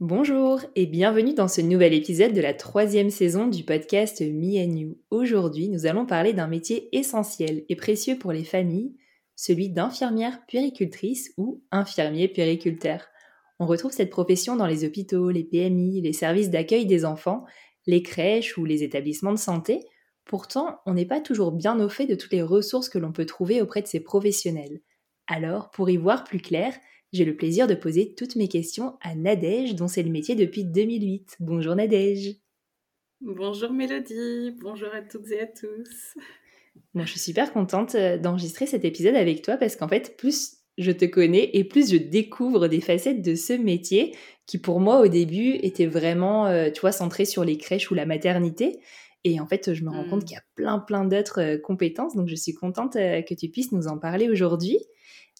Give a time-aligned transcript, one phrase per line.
[0.00, 4.76] Bonjour et bienvenue dans ce nouvel épisode de la troisième saison du podcast Me and
[4.76, 4.98] You.
[5.10, 8.96] Aujourd'hui, nous allons parler d'un métier essentiel et précieux pour les familles,
[9.36, 13.06] celui d'infirmière puéricultrice ou infirmier puériculteur.
[13.60, 17.44] On retrouve cette profession dans les hôpitaux, les PMI, les services d'accueil des enfants,
[17.86, 19.78] les crèches ou les établissements de santé.
[20.24, 23.26] Pourtant, on n'est pas toujours bien au fait de toutes les ressources que l'on peut
[23.26, 24.80] trouver auprès de ces professionnels.
[25.28, 26.74] Alors, pour y voir plus clair,
[27.14, 30.64] j'ai le plaisir de poser toutes mes questions à Nadège, dont c'est le métier depuis
[30.64, 31.36] 2008.
[31.38, 32.34] Bonjour Nadège.
[33.20, 36.18] Bonjour Mélodie, bonjour à toutes et à tous.
[36.92, 40.56] Moi, je suis super contente euh, d'enregistrer cet épisode avec toi parce qu'en fait, plus
[40.76, 44.16] je te connais et plus je découvre des facettes de ce métier
[44.46, 47.94] qui, pour moi, au début, était vraiment, euh, tu vois, centré sur les crèches ou
[47.94, 48.80] la maternité.
[49.22, 50.24] Et en fait, je me rends compte hmm.
[50.24, 52.16] qu'il y a plein, plein d'autres euh, compétences.
[52.16, 54.80] Donc, je suis contente que tu puisses nous en parler aujourd'hui.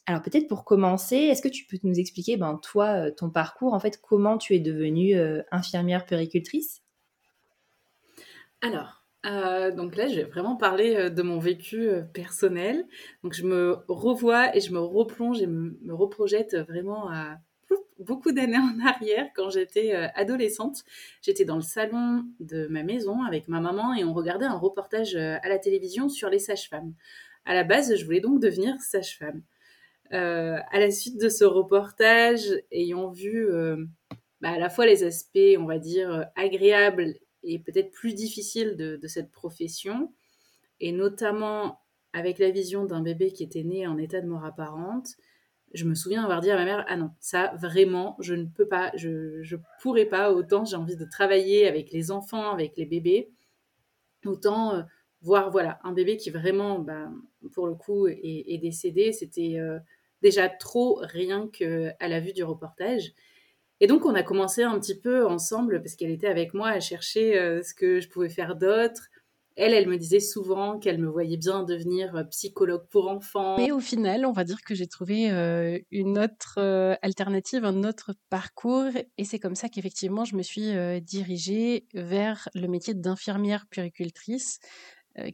[0.06, 3.72] Alors peut-être pour commencer, est-ce que tu peux nous expliquer, ben, toi, euh, ton parcours,
[3.72, 6.82] en fait, comment tu es devenue euh, infirmière péricultrice?
[8.60, 12.86] Alors, euh, donc là, je vais vraiment parler de mon vécu personnel.
[13.22, 17.38] Donc je me revois et je me replonge et me, me reprojette vraiment à
[17.98, 20.84] beaucoup d'années en arrière quand j'étais adolescente.
[21.22, 25.14] J'étais dans le salon de ma maison avec ma maman et on regardait un reportage
[25.16, 26.92] à la télévision sur les sages-femmes.
[27.46, 29.42] À la base, je voulais donc devenir sage-femme.
[30.12, 33.84] Euh, à la suite de ce reportage, ayant vu euh,
[34.40, 39.06] bah, à la fois les aspects, on va dire, agréables et peut-être plus difficiles de,
[39.06, 40.12] cette profession,
[40.80, 41.80] et notamment
[42.12, 45.08] avec la vision d'un bébé qui était né en état de mort apparente,
[45.72, 48.68] je me souviens avoir dit à ma mère ah non ça vraiment je ne peux
[48.68, 52.86] pas je je pourrais pas autant j'ai envie de travailler avec les enfants avec les
[52.86, 53.30] bébés.
[54.24, 54.82] Autant euh,
[55.24, 57.10] voir voilà un bébé qui vraiment bah,
[57.52, 59.58] pour le coup est, décédé c'était
[60.22, 63.12] déjà trop rien qu'à la vue du reportage.
[63.80, 66.80] Et donc, on a commencé un petit peu ensemble, parce qu'elle était avec moi, à
[66.80, 69.08] chercher euh, ce que je pouvais faire d'autre.
[69.56, 73.56] Elle, elle me disait souvent qu'elle me voyait bien devenir euh, psychologue pour enfants.
[73.58, 76.58] Et au final, on va dire que j'ai trouvé euh, une autre
[77.02, 78.90] alternative, un autre parcours.
[79.18, 84.60] Et c'est comme ça qu'effectivement, je me suis dirigée vers le métier d'infirmière puricultrice,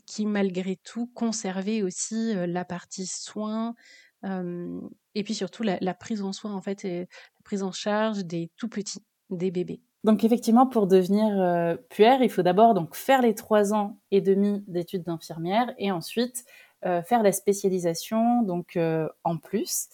[0.07, 3.75] qui malgré tout conservait aussi la partie soins,
[4.23, 8.51] et puis surtout la, prise en soin en fait et la prise en charge des
[8.57, 9.81] tout petits, des bébés.
[10.05, 14.21] Donc effectivement, pour devenir euh, puère, il faut d'abord donc faire les trois ans et
[14.21, 16.45] demi d'études d'infirmière et ensuite
[16.87, 19.89] euh, faire la spécialisation donc euh, en plus.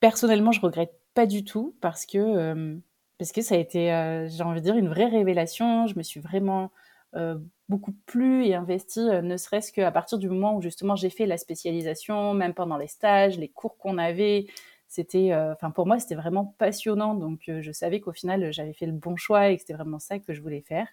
[0.00, 2.80] personnellement, je regrette pas du tout parce que
[3.18, 5.86] parce que ça a été, j'ai envie de dire, une vraie révélation.
[5.86, 6.72] Je me suis vraiment
[7.68, 11.26] beaucoup plus et investi, euh, ne serait-ce qu'à partir du moment où justement j'ai fait
[11.26, 14.46] la spécialisation, même pendant les stages, les cours qu'on avait.
[14.86, 17.14] C'était, euh, enfin pour moi, c'était vraiment passionnant.
[17.14, 19.98] Donc euh, je savais qu'au final, j'avais fait le bon choix et que c'était vraiment
[19.98, 20.88] ça que je voulais faire.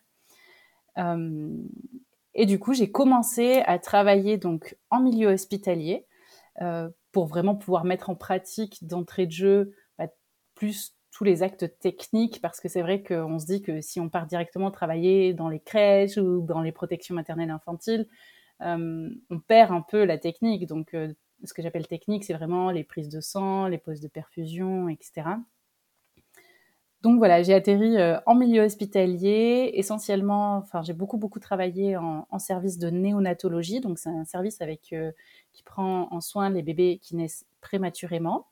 [2.33, 6.05] et du coup, j'ai commencé à travailler donc en milieu hospitalier
[7.11, 10.07] pour vraiment pouvoir mettre en pratique d'entrée de jeu bah,
[10.55, 14.09] plus tous les actes techniques, parce que c'est vrai qu'on se dit que si on
[14.09, 18.07] part directement travailler dans les crèches ou dans les protections maternelles infantiles,
[18.61, 20.67] euh, on perd un peu la technique.
[20.67, 21.13] Donc, euh,
[21.43, 25.27] ce que j'appelle technique, c'est vraiment les prises de sang, les poses de perfusion, etc.
[27.01, 27.97] donc voilà, j'ai atterri
[28.27, 34.09] en milieu hospitalier, essentiellement, enfin j'ai beaucoup beaucoup travaillé en, service de néonatologie, donc c'est
[34.09, 34.93] un service avec
[35.51, 38.50] qui prend en soin les bébés qui naissent prématurément.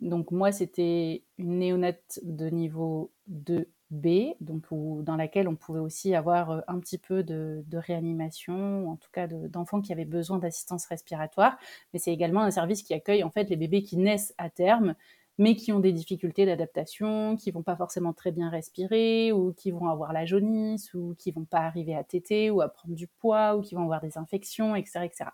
[0.00, 4.66] Donc moi c'était une néonate de niveau 2B, donc
[5.04, 9.80] dans laquelle on pouvait aussi avoir un petit peu de, réanimation, en tout cas d'enfants
[9.80, 11.58] qui avaient besoin d'assistance respiratoire.
[11.92, 14.94] Mais c'est également un service qui accueille en fait les bébés qui naissent à terme
[15.38, 19.70] mais qui ont des difficultés d'adaptation, qui vont pas forcément très bien respirer, ou qui
[19.70, 23.06] vont avoir la jaunisse, ou qui vont pas arriver à téter, ou à prendre du
[23.06, 25.04] poids, ou qui vont avoir des infections, etc.
[25.04, 25.30] etc.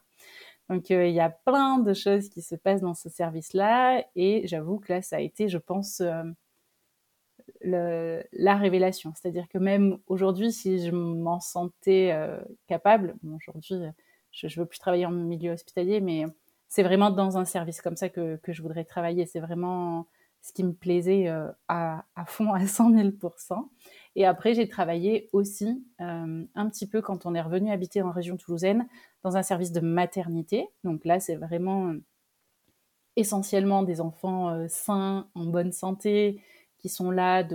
[0.70, 4.46] Donc euh, il y a plein de choses qui se passent dans ce service-là, et
[4.46, 6.02] j'avoue que là, ça a été, je pense,
[7.66, 9.12] euh, la révélation.
[9.14, 13.76] C'est-à-dire que même aujourd'hui, si je m'en sentais euh, capable, aujourd'hui,
[14.32, 16.26] je ne veux plus travailler en milieu hospitalier, mais
[16.68, 19.26] c'est vraiment dans un service comme ça que, je voudrais travailler.
[19.26, 20.06] C'est vraiment
[20.42, 23.10] ce qui me plaisait euh, à, fond, à 100 000
[24.16, 28.10] Et après, j'ai travaillé aussi euh, un petit peu quand on est revenu habiter en
[28.10, 28.86] région toulousaine
[29.22, 30.68] dans un service de maternité.
[30.84, 32.02] Donc là, c'est vraiment euh,
[33.16, 36.42] essentiellement des enfants sains, en bonne santé,
[36.78, 37.46] qui sont là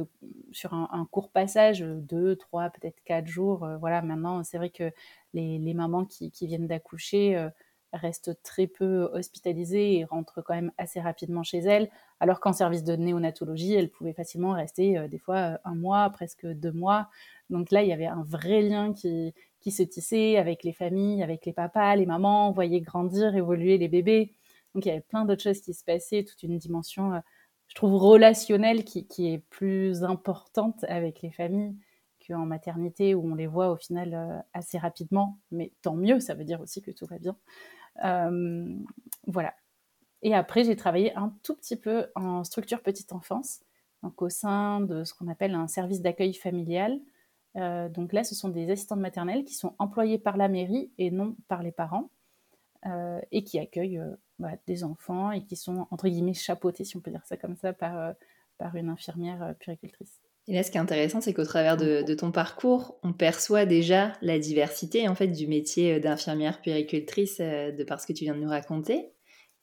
[0.52, 3.68] sur un, court passage, deux, trois, peut-être quatre jours.
[3.80, 4.92] voilà, maintenant, c'est vrai que
[5.34, 7.50] les, mamans qui viennent d'accoucher
[7.94, 11.90] reste très peu hospitalisée et rentre quand même assez rapidement chez elle,
[12.20, 16.10] alors qu'en service de néonatologie, elle pouvait facilement rester euh, des fois euh, un mois,
[16.10, 17.10] presque deux mois.
[17.50, 19.34] Donc là, il y avait un vrai lien qui,
[19.72, 23.88] se tissait avec les familles, avec les papas, les mamans, on voyait grandir, évoluer les
[23.88, 24.34] bébés.
[24.74, 27.20] Donc il y avait plein d'autres choses qui se passaient, toute une dimension, euh,
[27.68, 31.76] je trouve, relationnelle qui, est plus importante avec les familles
[32.28, 35.40] qu'en maternité où on les voit au final assez rapidement.
[35.52, 37.36] Mais tant mieux, ça veut dire aussi que tout va bien.
[38.04, 38.76] Euh,
[39.28, 39.54] voilà.
[40.22, 43.62] Et après, j'ai travaillé un tout petit peu en structure petite enfance,
[44.04, 47.00] donc au sein de ce qu'on appelle un service d'accueil familial.
[47.56, 51.10] Euh, donc là, ce sont des assistantes maternelles qui sont employées par la mairie et
[51.12, 52.10] non par les parents,
[52.86, 54.02] euh, et qui accueillent
[54.40, 57.56] bah, des enfants et qui sont, entre guillemets, chapeautés, si on peut dire ça comme
[57.56, 58.14] ça, par,
[58.58, 60.20] par une infirmière puricultrice.
[60.50, 64.14] Et là, ce qui est intéressant, c'est qu'au travers de, ton parcours, on perçoit déjà
[64.24, 68.24] la diversité en fait du métier euh, d'infirmière puéricultrice euh, de par ce que tu
[68.24, 69.12] viens de nous raconter.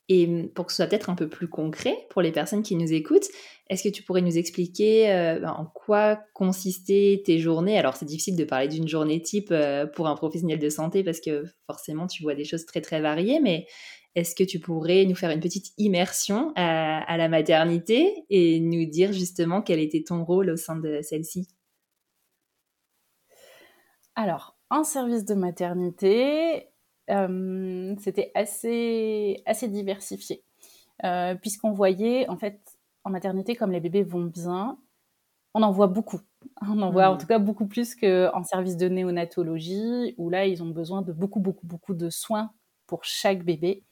[0.09, 2.77] Et hum, pour que ce soit peut-être un peu plus concret pour les personnes qui
[2.77, 3.27] nous écoutent,
[3.69, 7.77] est-ce que tu pourrais nous expliquer euh, ben, en quoi consistaient tes journées?
[7.77, 9.53] Alors, c'est difficile de parler d'une journée type
[9.97, 13.41] pour un professionnel de santé parce que forcément, tu vois des choses très très variées,
[13.43, 13.67] mais
[14.17, 19.13] est-ce que tu pourrais nous faire une petite immersion à, la maternité et nous dire
[19.13, 21.47] justement quel était ton rôle au sein de celle-ci?
[24.15, 26.71] Alors, en service de maternité,
[27.11, 30.43] euh, c'était assez, assez diversifié.
[31.05, 32.59] Euh, puisqu'on voyait, en fait,
[33.05, 34.79] en maternité, comme les bébés vont bien,
[35.53, 36.21] on en voit beaucoup.
[36.63, 37.19] On en voit en mmh.
[37.19, 41.41] tout cas beaucoup plus qu'en service de néonatologie, où là, ils ont besoin de beaucoup,
[41.41, 42.51] beaucoup, beaucoup de soins
[42.87, 43.85] pour chaque bébé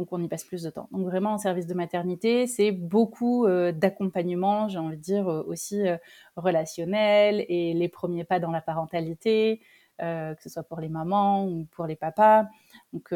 [0.00, 0.88] donc on y passe plus de temps.
[0.92, 5.44] Donc vraiment en service de maternité, c'est beaucoup euh, d'accompagnement, j'ai envie de dire euh,
[5.46, 5.98] aussi euh,
[6.36, 9.60] relationnel et les premiers pas dans la parentalité,
[9.98, 12.46] que ce soit pour les mamans ou pour les papas.
[12.94, 13.12] Donc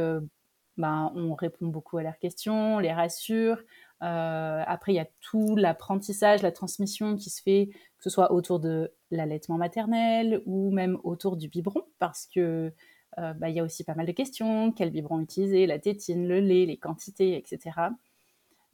[0.76, 3.62] ben, on répond beaucoup à leurs questions, les rassure.
[4.00, 8.60] après, il y a tout l'apprentissage, la transmission qui se fait, que ce soit autour
[8.60, 12.70] de l'allaitement maternel ou même autour du biberon, parce que
[13.18, 14.72] euh, bah, il y a aussi pas mal de questions.
[14.72, 17.88] Quel biberon utiliser La tétine, le lait, les quantités, etc.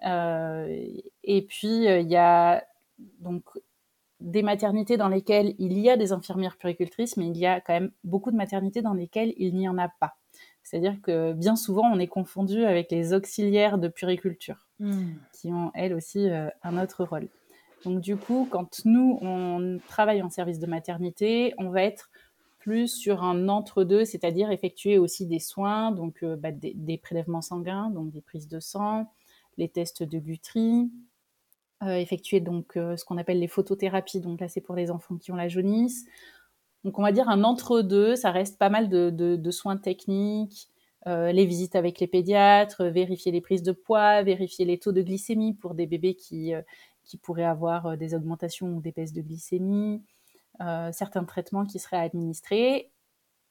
[0.07, 0.87] Euh,
[1.25, 2.65] et puis, euh, il y a
[3.21, 3.45] donc
[4.21, 7.73] des maternités dans lesquelles il y a des infirmières puricultrices, mais il y a quand
[7.73, 10.17] même beaucoup de maternités dans lesquelles il n'y en a pas.
[10.63, 15.13] C'est-à-dire que bien souvent, on est confondu avec les auxiliaires de puriculture, hmm.
[15.33, 16.29] qui ont elles aussi
[16.63, 17.29] un autre rôle.
[17.85, 22.10] Donc du coup, quand nous, on travaille en service de maternité, on va être
[22.61, 27.91] plus sur un entre-deux, c'est-à-dire effectuer aussi des soins, donc euh, bah, des, prélèvements sanguins,
[27.91, 29.11] donc des prises de sang,
[29.57, 30.91] les tests de Guthrie,
[31.83, 35.17] euh, effectuer donc euh, ce qu'on appelle les photothérapies, donc là c'est pour les enfants
[35.17, 36.05] qui ont la jaunisse.
[36.85, 40.69] Donc on va dire un entre-deux, ça reste pas mal de, soins techniques,
[41.07, 45.55] les visites avec les pédiatres, vérifier les prises de poids, vérifier les taux de glycémie
[45.55, 46.53] pour des bébés qui,
[47.05, 50.03] qui pourraient avoir des augmentations ou des baisses de glycémie,
[50.93, 52.93] certains traitements qui seraient administrés.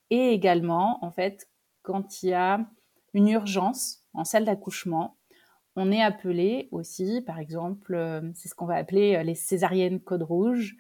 [0.10, 1.50] Et également, en fait,
[1.82, 2.66] quand il y a
[3.14, 5.18] une urgence en salle d'accouchement,
[5.76, 10.00] on est appelé aussi, par exemple, euh, c'est ce qu'on va appeler euh, les césariennes
[10.00, 10.76] code rouge,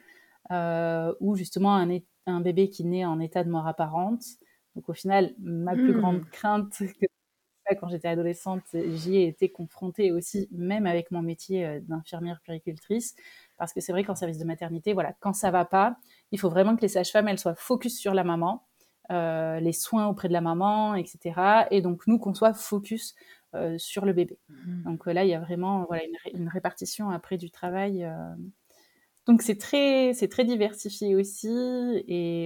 [0.51, 4.23] ou justement un, un, bébé qui naît en état de mort apparente.
[4.75, 6.29] Donc au final, ma plus grande mmh.
[6.31, 7.05] crainte que
[7.79, 13.15] quand j'étais adolescente, j'y ai été confrontée aussi, même avec mon métier d'infirmière puricultrice,
[13.57, 15.97] parce que c'est vrai qu'en service de maternité, voilà, quand ça va pas,
[16.31, 18.67] il faut vraiment que les sages-femmes elles soient focus sur la maman,
[19.11, 21.67] euh, les soins auprès de la maman, etc.
[21.71, 23.15] Et donc nous qu'on soit focus
[23.55, 24.37] euh, sur le bébé.
[24.49, 24.83] Mmh.
[24.83, 28.07] Donc là, il y a vraiment voilà une, une répartition après du travail.
[29.25, 31.49] Donc c'est très c'est très diversifié aussi
[32.07, 32.45] et,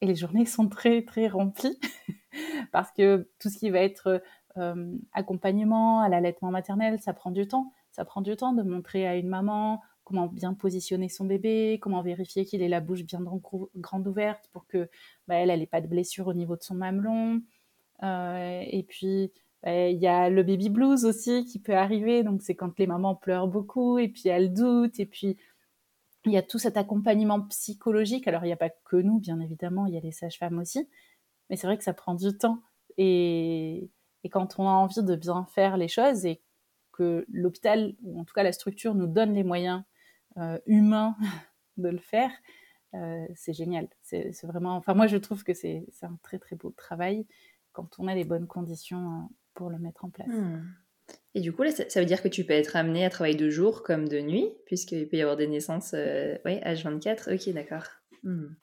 [0.00, 1.78] et les journées sont très très remplies
[2.72, 4.22] parce que tout ce qui va être
[4.58, 7.72] euh, accompagnement à l'allaitement maternel, ça prend du temps.
[7.90, 12.00] Ça prend du temps de montrer à une maman comment bien positionner son bébé, comment
[12.00, 13.20] vérifier qu'il ait la bouche bien
[13.74, 14.88] grande ouverte pour que
[15.26, 17.42] bah, elle n'ait pas de blessure au niveau de son mamelon.
[18.04, 19.32] Euh, et puis
[19.64, 22.86] bah, il y a le baby blues aussi qui peut arriver, donc c'est quand les
[22.86, 25.36] mamans pleurent beaucoup et puis elles doutent et puis
[26.24, 28.28] il y a tout cet accompagnement psychologique.
[28.28, 30.88] Alors il n'y a pas que nous, bien évidemment, il y a les sages-femmes aussi,
[31.50, 32.62] mais c'est vrai que ça prend du temps
[32.96, 33.90] et,
[34.22, 36.40] et quand on a envie de bien faire les choses et
[36.92, 39.82] que l'hôpital, ou en tout cas la structure, nous donne les moyens
[40.38, 41.16] euh, humains
[41.76, 42.30] de le faire,
[42.94, 43.88] euh, c'est génial.
[44.02, 44.76] C'est vraiment.
[44.76, 47.26] Enfin, moi, je trouve que c'est un très très beau travail
[47.72, 50.28] quand on a les bonnes conditions euh, pour le mettre en place.
[50.28, 50.64] Hmm.
[51.34, 53.50] Et du coup, là, ça, veut dire que tu peux être amené à travailler de
[53.50, 55.94] jour comme de nuit, puisqu'il peut y avoir des naissances,
[56.44, 57.34] oui, H24.
[57.34, 57.84] Ok, d'accord.
[58.22, 58.54] Hmm.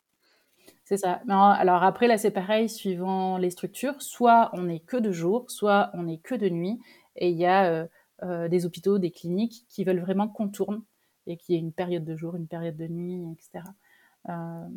[0.86, 1.22] C'est ça.
[1.30, 4.02] alors après, là, c'est pareil, suivant les structures.
[4.02, 6.80] Soit on n'est que de jour, soit on n'est que de nuit.
[7.16, 7.88] Et il y a euh,
[8.24, 10.84] euh, des hôpitaux, des cliniques qui veulent vraiment qu'on tourne
[11.28, 13.66] et qu'il y ait une période de jour, une période de nuit, etc.
[14.30, 14.68] Euh,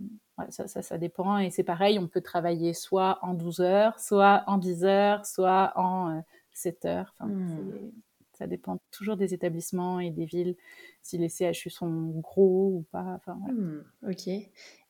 [0.51, 1.39] ça, ça, dépend.
[1.39, 5.73] Et c'est pareil, on peut travailler soit en 12 heures, soit en 10 heures, soit
[5.77, 6.23] en
[6.53, 7.15] 7 heures.
[7.19, 7.91] Enfin, mmh.
[8.39, 10.57] Ça dépend toujours des établissements et des villes,
[11.03, 13.17] si les CHU sont gros ou pas.
[13.17, 14.29] Enfin, hmm, ok.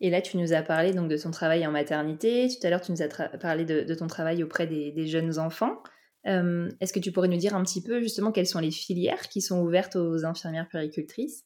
[0.00, 2.48] Et là, tu nous as parlé donc de ton travail en maternité.
[2.48, 3.08] Tout à l'heure, tu nous as
[3.38, 5.80] parlé de, ton travail auprès des, jeunes enfants.
[6.26, 9.28] Euh, est-ce que tu pourrais nous dire un petit peu justement quelles sont les filières
[9.28, 11.45] qui sont ouvertes aux infirmières péricultrices?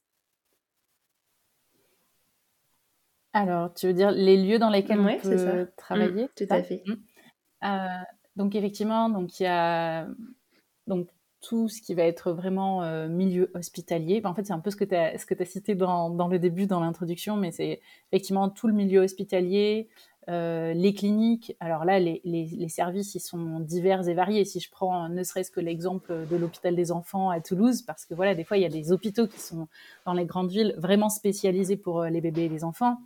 [3.33, 6.83] Alors, tu veux dire les lieux dans lesquels on peut travailler mmh, Tout à fait.
[6.87, 6.93] Mmh.
[7.65, 7.87] Euh,
[8.37, 10.07] donc effectivement, donc il y a
[10.87, 11.09] donc
[11.41, 14.21] tout ce qui va être vraiment euh, milieu hospitalier.
[14.25, 16.67] en fait, c'est un peu ce que tu as, as cité dans, dans, le début,
[16.67, 17.81] dans l'introduction, mais c'est
[18.13, 19.89] effectivement tout le milieu hospitalier,
[20.29, 21.57] euh, les cliniques.
[21.59, 24.45] Alors là, les, les, les, services, ils sont divers et variés.
[24.45, 28.13] Si je prends ne serait-ce que l'exemple de l'hôpital des enfants à Toulouse, parce que
[28.13, 29.67] voilà, des fois, il y a des hôpitaux qui sont
[30.05, 32.99] dans les grandes villes vraiment spécialisés pour les bébés et les enfants.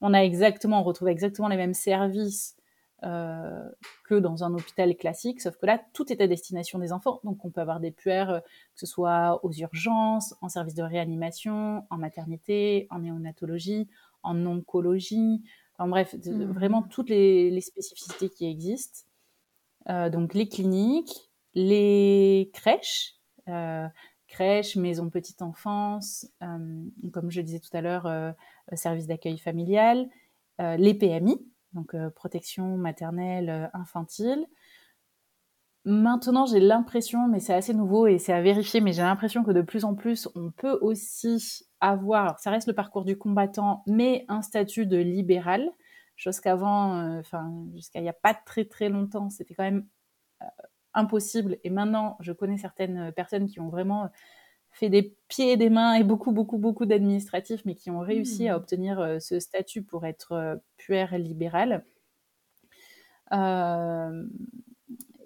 [0.00, 2.56] On a exactement, on retrouve exactement les mêmes services
[3.04, 3.68] euh,
[4.04, 7.20] que dans un hôpital classique, sauf que là, tout est à destination des enfants.
[7.24, 10.82] Donc, on peut avoir des puères, euh, que ce soit aux urgences, en service de
[10.82, 13.86] réanimation, en maternité, en néonatologie,
[14.22, 15.42] en oncologie,
[15.78, 16.44] en bref, mmh.
[16.44, 19.06] vraiment toutes les, spécificités qui existent.
[19.90, 23.16] Euh, donc, les cliniques, les crèches,
[24.36, 28.34] crèches, maisons petite enfance, comme je disais tout à l'heure,
[28.74, 30.08] service d'accueil familial,
[30.58, 31.38] les PMI,
[31.76, 34.46] donc euh, protection maternelle euh, infantile.
[35.84, 39.52] Maintenant, j'ai l'impression, mais c'est assez nouveau et c'est à vérifier, mais j'ai l'impression que
[39.52, 44.24] de plus en plus, on peut aussi avoir, ça reste le parcours du combattant, mais
[44.26, 45.70] un statut de libéral,
[46.16, 49.86] chose qu'avant, euh, enfin, jusqu'à il n'y a pas très très longtemps, c'était quand même
[50.96, 51.58] impossible.
[51.62, 54.10] Et maintenant, je connais certaines personnes qui ont vraiment
[54.76, 58.46] fait des pieds et des mains et beaucoup, beaucoup, beaucoup d'administratifs, mais qui ont réussi
[58.48, 58.56] à mmh.
[58.56, 61.82] obtenir euh, ce statut pour être euh, puère libéral.
[63.32, 64.26] Euh,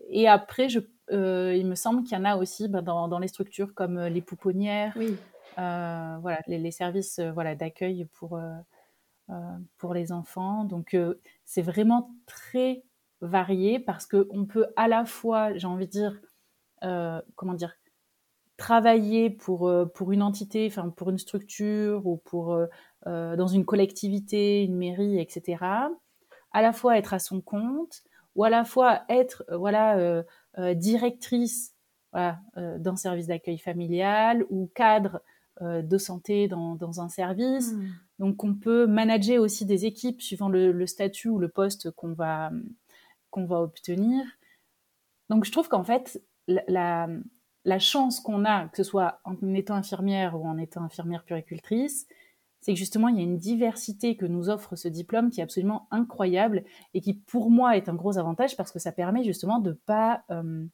[0.08, 0.78] et après, je,
[1.10, 4.22] il me semble qu'il y en a aussi ben, dans, dans, les structures comme les
[4.22, 5.16] pouponnières, oui.
[5.56, 8.40] voilà, les, services voilà, d'accueil pour,
[9.76, 10.64] pour les enfants.
[10.64, 10.96] Donc,
[11.44, 12.84] c'est vraiment très
[13.20, 16.20] varié parce qu'on peut à la fois, j'ai envie de dire,
[17.36, 17.74] comment dire,
[18.60, 22.66] travailler pour, euh, pour une entité, enfin pour une structure ou pour euh,
[23.06, 25.64] euh, dans une collectivité, une mairie, etc.
[26.52, 28.02] À la fois être à son compte
[28.36, 30.22] ou à la fois être voilà
[30.74, 31.74] directrice
[32.12, 35.22] voilà, d'un service d'accueil familial ou cadre
[35.60, 37.72] de santé dans, dans un service.
[37.72, 37.86] Mmh.
[38.18, 42.12] Donc on peut manager aussi des équipes suivant le, le statut ou le poste qu'on
[42.12, 42.50] va
[43.30, 44.24] qu'on va obtenir.
[45.28, 50.38] Donc je trouve qu'en fait la, chance qu'on a, que ce soit en étant infirmière
[50.38, 52.06] ou en étant infirmière puricultrice,
[52.60, 55.42] c'est que justement, il y a une diversité que nous offre ce diplôme qui est
[55.42, 59.60] absolument incroyable et qui, pour moi, est un gros avantage parce que ça permet justement
[59.60, 60.66] de pas euh,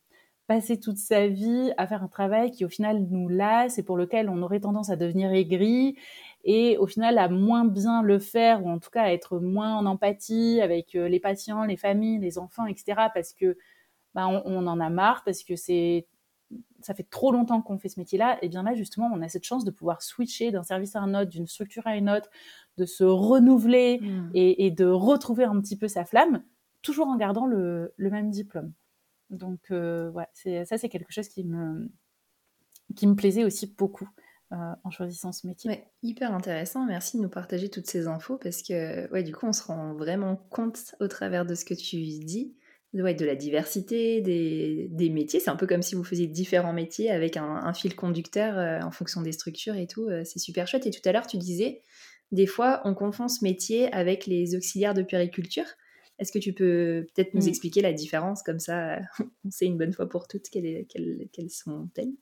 [0.49, 3.97] passer toute sa vie à faire un travail qui, au final, nous lasse et pour
[3.97, 5.97] lequel on aurait tendance à devenir aigri
[6.47, 9.77] et, au final, à moins bien le faire ou en tout cas à être moins
[9.77, 13.09] en empathie avec euh, les patients, les familles, les enfants, etc.
[13.13, 13.59] parce que
[14.15, 16.07] bah, on en a marre, parce que c'est
[16.81, 19.45] ça fait trop longtemps qu'on fait ce métier-là, et bien là, justement, on a cette
[19.45, 22.31] chance de pouvoir switcher d'un service à un autre, d'une structure à une autre,
[22.77, 24.31] de se renouveler mmh.
[24.35, 26.43] et, de retrouver un petit peu sa flamme,
[26.83, 28.73] toujours en gardant le, même diplôme.
[29.31, 31.91] Donc, euh, ça, c'est quelque chose qui me,
[32.95, 34.09] qui me plaisait aussi beaucoup.
[34.53, 35.71] Euh, en choisissant ce métier.
[35.71, 36.87] Ouais, hyper intéressant.
[36.87, 39.95] Merci de nous partager toutes ces infos parce que ouais, du coup, on se rend
[39.95, 42.55] vraiment compte au travers de ce que tu dis
[42.95, 45.41] ouais, de la diversité des, des métiers.
[45.41, 48.91] C'est un peu comme si vous faisiez différents métiers avec un, fil conducteur euh, en
[48.91, 50.09] fonction des structures et tout.
[50.09, 50.87] Euh, c'est super chouette.
[50.87, 51.83] Et tout à l'heure, tu disais,
[52.33, 55.67] des fois, on confond ce métier avec les auxiliaires de puériculture.
[56.19, 58.43] Est-ce que tu peux peut-être nous expliquer la différence?
[58.43, 58.99] Comme ça
[59.45, 62.13] On sait une bonne fois pour toutes quelles, quelles, quelles sont-elles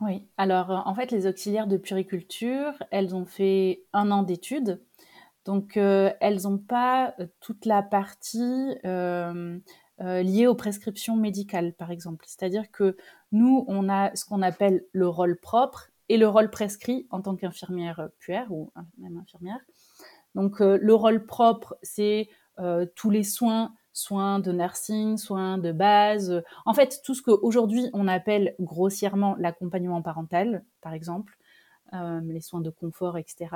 [0.00, 4.80] oui, alors en fait, les auxiliaires de puriculture, elles ont fait un an d'études.
[5.44, 9.58] Donc, euh, elles n'ont pas euh, toute la partie euh,
[9.98, 12.24] liée aux prescriptions médicales, par exemple.
[12.26, 12.96] C'est-à-dire que
[13.32, 17.36] nous, on a ce qu'on appelle le rôle propre et le rôle prescrit en tant
[17.36, 19.60] qu'infirmière puère ou même infirmière.
[20.34, 22.28] Donc, le rôle propre, c'est
[22.94, 28.08] tous les soins soins de nursing, soins de base, en fait tout ce qu'aujourd'hui on
[28.08, 31.36] appelle grossièrement l'accompagnement parental, par exemple,
[31.92, 33.48] euh, les soins de confort, etc.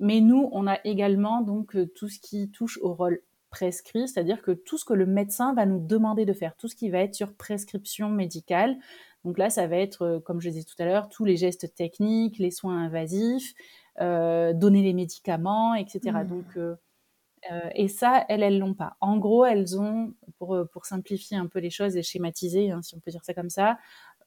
[0.00, 3.20] Mais nous, on a également donc euh, tout ce qui touche au rôle
[3.50, 6.74] prescrit, c'est-à-dire que tout ce que le médecin va nous demander de faire, tout ce
[6.74, 8.78] qui va être sur prescription médicale.
[9.26, 11.74] Donc là, ça va être, euh, comme je disais tout à l'heure, tous les gestes
[11.74, 13.52] techniques, les soins invasifs,
[14.00, 16.00] donner les médicaments, etc.
[16.04, 16.26] Mmh.
[16.26, 16.76] Donc euh,
[17.74, 18.96] et ça, elles, elles l'ont pas.
[19.00, 22.82] En gros, elles ont, pour, euh, pour simplifier un peu les choses et schématiser, hein,
[22.82, 23.78] si on peut dire ça comme ça,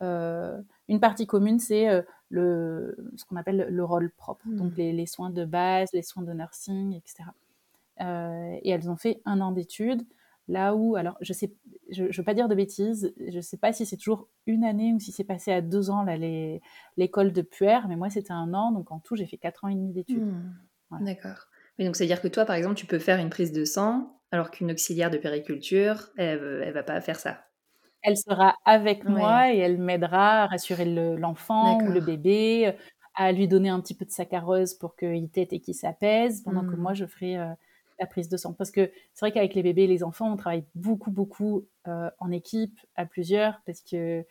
[0.01, 1.87] euh, une partie commune, c'est
[2.29, 4.57] le, ce qu'on appelle le rôle propre, hmm.
[4.57, 7.29] donc les, les, soins de base, les soins de nursing, etc.
[7.99, 10.05] et elles ont fait un an d'études,
[10.47, 11.53] là où, alors je sais,
[11.89, 14.99] je, veux pas dire de bêtises, je sais pas si c'est toujours une année ou
[14.99, 16.15] si c'est passé à deux ans là
[16.97, 19.67] l'école de puère, mais moi c'était un an, donc en tout j'ai fait quatre ans
[19.67, 20.23] et demi d'études.
[20.23, 21.03] Hmm.
[21.03, 21.47] D'accord.
[21.77, 24.51] Mais donc, c'est-à-dire que toi, par exemple, tu peux faire une prise de sang, alors
[24.51, 27.45] qu'une auxiliaire de périculture, elle, ne va pas faire ça.
[28.03, 32.73] Elle sera avec moi et elle m'aidera à rassurer l'enfant ou le bébé,
[33.15, 36.61] à lui donner un petit peu de saccharose pour qu'il tète et qu'il s'apaise, pendant
[36.61, 36.79] que mmh.
[36.79, 37.47] moi, je ferai euh,
[37.99, 38.53] la prise de sang.
[38.53, 42.09] Parce que c'est vrai qu'avec les bébés et les enfants, on travaille beaucoup, beaucoup euh,
[42.19, 44.23] en équipe, à plusieurs, parce que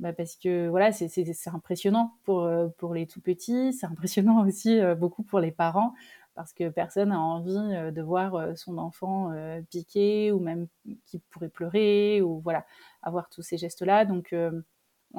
[0.00, 1.08] bah parce que voilà, c'est
[1.46, 5.94] impressionnant pour, euh, pour les tout petits, c'est impressionnant aussi beaucoup pour les parents
[6.34, 10.66] parce que personne n'a envie euh, de voir euh, son enfant euh, piquer ou même
[11.06, 12.64] qui pourrait pleurer ou voilà,
[13.02, 14.04] avoir tous ces gestes-là.
[14.04, 14.34] Donc,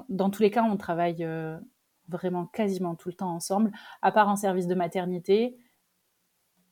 [0.09, 1.25] dans tous les cas, on travaille
[2.09, 3.71] vraiment quasiment tout le temps ensemble,
[4.01, 5.57] à part en service de maternité,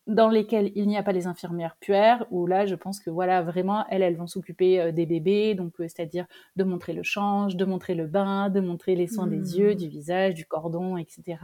[0.07, 3.43] dans lesquels il n'y a pas les infirmières puères, où là, je pense que voilà,
[3.43, 6.25] vraiment, elles, elles vont s'occuper des bébés, donc c'est-à-dire
[6.55, 9.75] de montrer le change, de montrer le bain, de montrer les soins des yeux, mmh.
[9.75, 11.37] du visage, du cordon, etc.,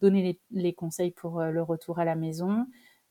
[0.00, 2.66] donner les, conseils pour euh, le retour à la maison,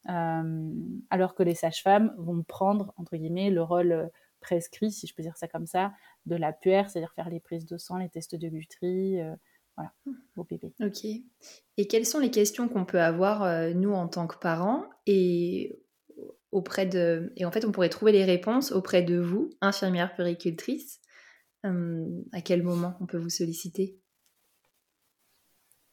[0.10, 0.74] euh,
[1.10, 4.08] alors que les sages-femmes vont prendre, entre guillemets, le rôle euh,
[4.40, 5.94] prescrit, si je peux dire ça comme ça,
[6.26, 9.20] de la puère, c'est-à-dire faire les prises de sang, les tests de guterie,
[9.76, 9.92] voilà,
[10.38, 10.74] au bébé.
[10.82, 11.04] Ok.
[11.76, 15.84] Et quelles sont les questions qu'on peut avoir, nous, en tant que parents, et
[16.54, 17.34] auprès de...
[17.36, 21.02] Et en fait, on pourrait trouver les réponses auprès de vous, infirmière péricultrice.
[21.64, 23.99] à quel moment on peut vous solliciter?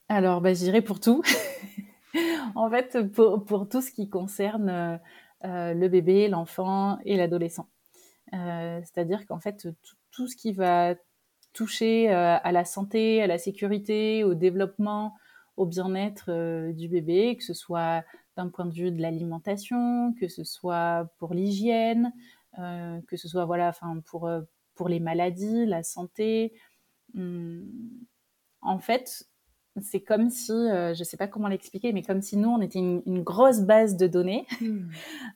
[0.09, 1.23] Alors, bah, j'irai pour tout.
[2.55, 4.97] en fait, pour, tout ce qui concerne euh,
[5.45, 7.69] euh, le bébé, l'enfant et l'adolescent.
[8.33, 9.69] Euh, c'est-à-dire qu'en fait,
[10.12, 10.95] tout, ce qui va
[11.53, 15.14] toucher à la santé, à la sécurité, au développement,
[15.57, 18.05] au bien-être du bébé, que ce soit
[18.37, 22.12] d'un point de vue de l'alimentation, que ce soit pour l'hygiène,
[22.57, 26.53] que ce soit voilà, enfin pour les maladies, la santé.
[27.14, 27.64] Hum,
[28.61, 29.27] en fait,
[29.82, 32.60] c'est comme si, euh, je ne sais pas comment l'expliquer, mais comme si nous, on
[32.60, 34.88] était une, grosse base de données hmm.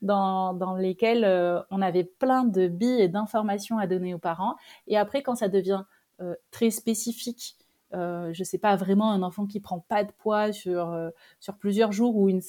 [0.03, 4.57] dans, dans, lesquelles euh, on avait plein de billes et d'informations à donner aux parents.
[4.87, 5.85] Et après, quand ça devient
[6.21, 7.57] euh, très spécifique,
[7.93, 10.97] je ne sais pas, vraiment un enfant qui prend pas de poids sur,
[11.41, 12.41] sur plusieurs jours ou une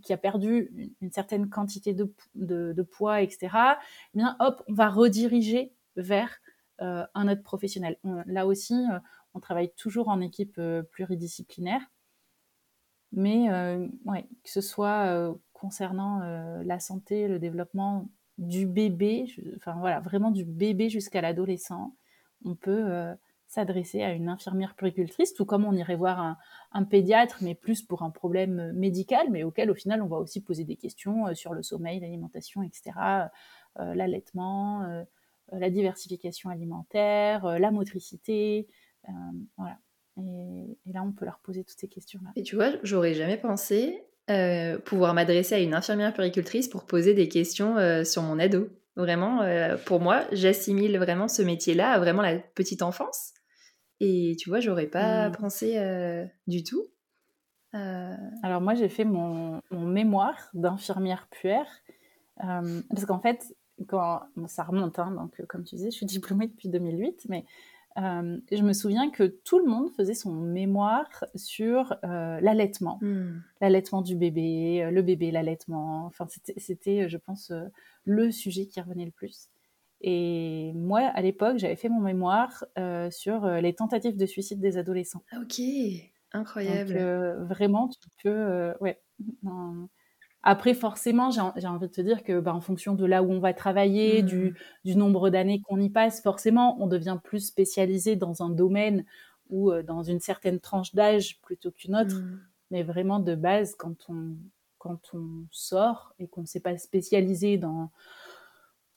[0.00, 3.48] qui a perdu une, certaine quantité de, de, de, poids, etc.,
[4.14, 6.30] eh bien, hop, on va rediriger vers
[6.78, 7.96] un autre professionnel.
[8.26, 8.76] là aussi,
[9.36, 11.82] on travaille toujours en équipe euh, pluridisciplinaire.
[13.12, 13.86] Mais euh,
[14.42, 16.20] que ce soit euh, concernant
[16.64, 21.96] la santé, le développement du bébé, enfin voilà, vraiment du bébé jusqu'à l'adolescent,
[22.44, 26.36] on peut s'adresser à une infirmière puricultrice, tout comme on irait voir
[26.72, 30.42] un, pédiatre, mais plus pour un problème médical, mais auquel au final on va aussi
[30.42, 32.92] poser des questions sur le sommeil, l'alimentation, etc.,
[33.78, 35.04] l'allaitement,
[35.52, 38.68] la diversification alimentaire, la motricité,
[39.56, 39.78] voilà.
[40.18, 42.30] Et, et, là, on peut leur poser toutes ces questions-là.
[42.36, 44.02] Et tu vois, j'aurais jamais pensé
[44.84, 48.68] pouvoir m'adresser à une infirmière puricultrice pour poser des questions sur mon ado.
[48.96, 49.42] Vraiment,
[49.84, 53.34] pour moi, j'assimile vraiment ce métier-là à vraiment la petite enfance.
[54.00, 55.32] Et tu vois, j'aurais pas mmh.
[55.32, 56.88] pensé du tout.
[57.72, 61.68] Alors moi, j'ai fait mon, mémoire d'infirmière puère.
[62.38, 63.54] parce qu'en fait,
[63.88, 67.44] quand, ça remonte, hein, donc comme tu disais, je suis diplômée depuis 2008, mais
[67.98, 73.40] euh, je me souviens que tout le monde faisait son mémoire sur euh, l'allaitement, hmm.
[73.60, 76.04] l'allaitement du bébé, euh, le bébé, l'allaitement.
[76.06, 77.52] Enfin, c'était, je pense,
[78.04, 79.48] le sujet qui revenait le plus.
[80.02, 82.64] Et moi, à l'époque, j'avais fait mon mémoire
[83.10, 85.22] sur les tentatives de suicide des adolescents.
[85.32, 85.60] Ah, ok,
[86.32, 86.92] incroyable.
[86.92, 89.00] Donc, vraiment, tu peux, ouais.
[90.48, 93.40] Après, forcément, j'ai envie de te dire que, bah, en fonction de là où on
[93.40, 94.54] va travailler, du,
[94.84, 94.92] mmh.
[94.92, 99.04] nombre d'années qu'on y passe, forcément, on devient plus spécialisé dans un domaine
[99.50, 102.20] ou euh, dans une certaine tranche d'âge plutôt qu'une autre.
[102.20, 102.40] Mmh.
[102.70, 104.36] Mais vraiment, de base, quand on,
[104.78, 107.90] quand on sort et qu'on ne s'est pas spécialisé dans,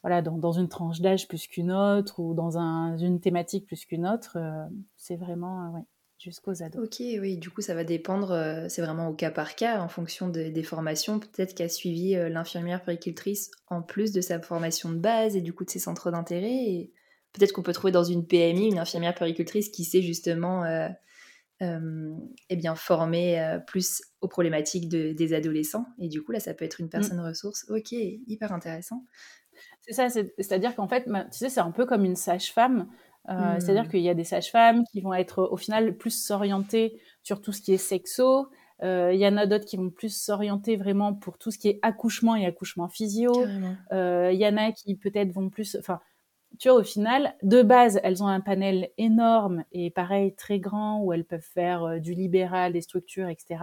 [0.04, 3.86] voilà, dans, dans une tranche d'âge plus qu'une autre ou dans un, une thématique plus
[3.86, 5.86] qu'une autre, euh, c'est vraiment, euh, ouais,
[6.20, 6.84] jusqu'aux ados.
[6.84, 9.88] Ok, oui, du coup ça va dépendre, euh, c'est vraiment au cas par cas, en
[9.88, 11.20] fonction des formations.
[11.20, 15.54] Peut-être qu'a suivi euh, l'infirmière péricultrice en plus de sa formation de base et du
[15.54, 16.52] coup de ses centres d'intérêt.
[16.52, 16.92] Et
[17.34, 20.90] peut-être qu'on peut trouver dans une PMI une infirmière péricultrice qui sait justement euh,
[21.62, 25.86] eh bien, former plus aux problématiques des adolescents.
[26.00, 26.90] Et du coup là ça peut être une mmh.
[26.90, 27.66] personne ressource.
[27.70, 29.04] Ok, hyper intéressant.
[29.82, 32.88] C'est ça, c'est-à-dire qu'en fait, tu sais, c'est un peu comme une sage-femme.
[33.30, 33.90] Euh, c'est-à-dire hmm.
[33.90, 37.62] qu'il y a des sages-femmes qui vont être au final plus s'orienter sur tout ce
[37.62, 38.48] qui est sexo.
[38.82, 41.68] Euh, il y en a d'autres qui vont plus s'orienter vraiment pour tout ce qui
[41.68, 43.32] est accouchement et accouchement physio.
[43.92, 45.76] Euh, il y en a qui peut-être vont plus...
[45.78, 46.00] Enfin,
[46.58, 51.04] tu vois, au final, de base, elles ont un panel énorme et pareil, très grand,
[51.04, 53.58] où elles peuvent faire du libéral, des structures, etc.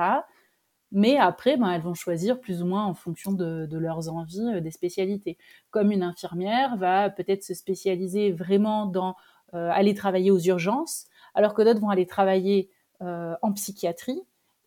[0.93, 4.61] Mais après, ben, elles vont choisir plus ou moins en fonction de, de leurs envies
[4.61, 5.37] des spécialités.
[5.71, 9.17] Comme une infirmière va peut-être se spécialiser vraiment dans
[9.53, 12.71] aller travailler aux urgences, alors que d'autres vont aller travailler
[13.03, 14.23] euh, en psychiatrie.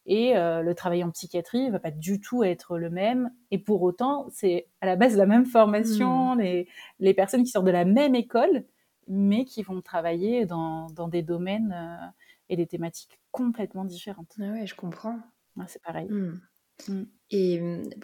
[0.05, 3.31] Et euh, le travail en psychiatrie ne va pas du tout être le même.
[3.51, 6.39] Et pour autant, c'est à la base la même formation, hmm.
[6.39, 6.67] les,
[6.99, 8.65] les, personnes qui sortent de la même école,
[9.07, 11.75] mais qui vont travailler dans, dans des domaines
[12.49, 14.35] et des thématiques complètement différentes.
[14.39, 15.19] Ah ouais, je comprends.
[15.67, 16.07] c'est pareil.
[16.07, 16.39] Hmm.
[16.87, 17.03] Hmm.
[17.31, 17.61] Et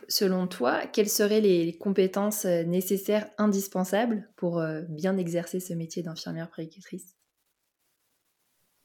[0.07, 7.15] selon toi, quelles seraient les compétences nécessaires, indispensables pour bien exercer ce métier d'infirmière prééducatrice?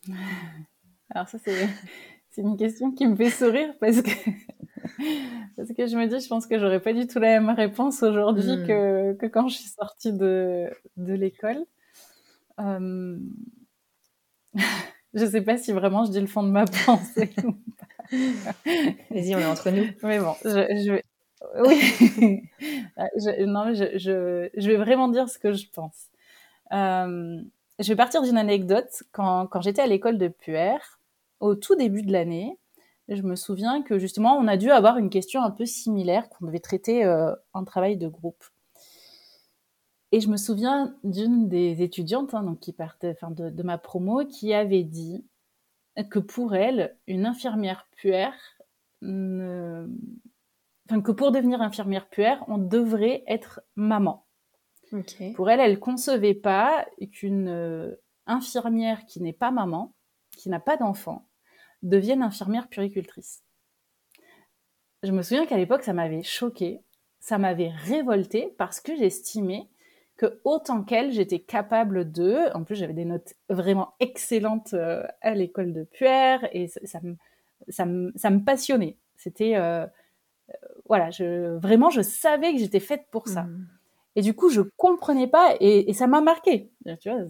[1.10, 1.38] Alors ça,
[2.30, 4.10] c'est, une question qui me fait sourire parce que,
[5.56, 8.02] parce que je me dis, je pense que j'aurais pas du tout la même réponse
[8.02, 8.66] aujourd'hui mmh.
[8.66, 11.64] que, que, quand je suis sortie de, de l'école.
[12.60, 13.18] Euh...
[15.14, 17.32] je sais pas si vraiment je dis le fond de ma pensée
[19.10, 19.86] Vas-y, on est entre nous.
[20.02, 21.04] Mais bon, je, vais.
[21.56, 22.42] Oui.
[23.46, 26.08] non, je, je, vais vraiment dire ce que je pense.
[26.72, 27.40] Euh,
[27.78, 29.02] je vais partir d'une anecdote.
[29.12, 30.76] Quand, quand j'étais à l'école de Puer,
[31.40, 32.58] au tout début de l'année,
[33.08, 36.46] je me souviens que justement, on a dû avoir une question un peu similaire qu'on
[36.46, 38.44] devait traiter euh, en travail de groupe.
[40.12, 43.78] Et je me souviens d'une des étudiantes, hein, donc qui partait, enfin de, de, ma
[43.78, 45.24] promo, qui avait dit
[46.10, 48.34] que pour elle, une infirmière puère,
[49.02, 49.88] enfin,
[51.02, 54.26] que pour devenir infirmière puère, on devrait être maman.
[55.36, 57.94] Pour elle, elle concevait pas qu'une euh,
[58.26, 59.94] infirmière qui n'est pas maman,
[60.36, 61.28] qui n'a pas d'enfant,
[61.82, 63.44] devienne infirmière puricultrice.
[65.02, 66.82] Je me souviens qu'à l'époque, ça m'avait choquée,
[67.20, 69.68] ça m'avait révoltée parce que j'estimais
[70.20, 72.54] que autant qu'elle, j'étais capable de.
[72.54, 77.16] En plus, j'avais des notes vraiment excellentes euh, à l'école de Puer et ça, me,
[77.70, 78.98] ça, me, ça, me, passionnait.
[79.16, 79.86] C'était euh,
[80.50, 80.54] euh,
[80.84, 83.44] voilà, je, vraiment, je savais que j'étais faite pour ça.
[83.44, 83.68] Mmh.
[84.16, 86.70] Et du coup, je comprenais pas et, ça m'a marqué.
[87.00, 87.22] Tu vois,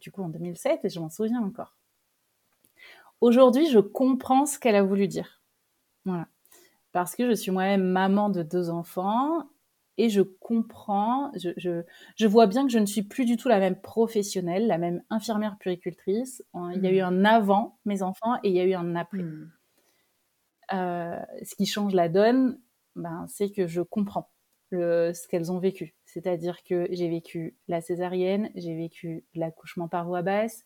[0.00, 1.76] du coup, en 2007, et je m'en souviens encore.
[3.20, 5.42] Aujourd'hui, je comprends ce qu'elle a voulu dire.
[6.06, 6.26] Voilà.
[6.92, 9.46] Parce que je suis moi-même maman de deux enfants
[9.98, 11.82] et je comprends, je, je,
[12.16, 15.02] je, vois bien que je ne suis plus du tout la même professionnelle, la même
[15.10, 16.44] infirmière puricultrice.
[16.74, 17.04] Il y a eu mmh.
[17.04, 19.22] un avant mes enfants et il y a eu un après.
[19.22, 19.50] Mmh.
[20.72, 22.58] Euh, ce qui change la donne,
[22.96, 24.30] ben, c'est que je comprends
[24.70, 25.94] le, ce qu'elles ont vécu.
[26.06, 30.64] C'est-à-dire que j'ai vécu la césarienne, j'ai vécu l'accouchement par voie basse,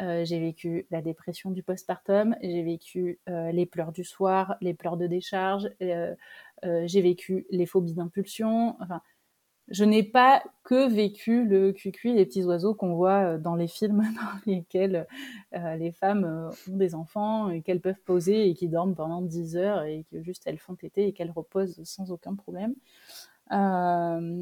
[0.00, 4.74] euh, j'ai vécu la dépression du postpartum, j'ai vécu euh, les pleurs du soir, les
[4.74, 6.14] pleurs de décharge, euh,
[6.62, 8.76] j'ai vécu les phobies d'impulsion.
[8.80, 9.00] Enfin,
[9.68, 14.02] je n'ai pas que vécu le cuicui les petits oiseaux qu'on voit dans les films
[14.14, 15.06] dans lesquels
[15.52, 19.82] les femmes ont des enfants et qu'elles peuvent poser et qui dorment pendant 10 heures
[19.82, 22.74] et que juste elles font téter et qu'elles reposent sans aucun problème.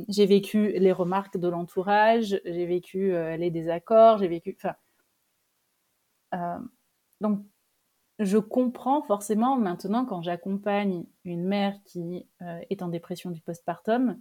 [0.09, 4.59] j'ai vécu les remarques de l'entourage, j'ai vécu les désaccords, j'ai vécu.
[6.33, 6.63] Enfin,
[7.21, 7.45] donc
[8.19, 14.21] je comprends forcément maintenant quand j'accompagne une mère qui euh, est en dépression du postpartum,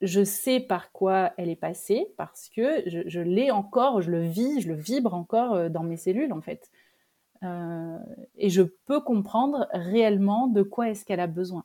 [0.00, 4.60] je sais par quoi elle est passée parce que je, l'ai encore, je le vis,
[4.60, 6.70] je le vibre encore euh, dans mes cellules en fait.
[7.44, 7.98] Euh,
[8.36, 11.64] et je peux comprendre réellement de quoi est-ce qu'elle a besoin.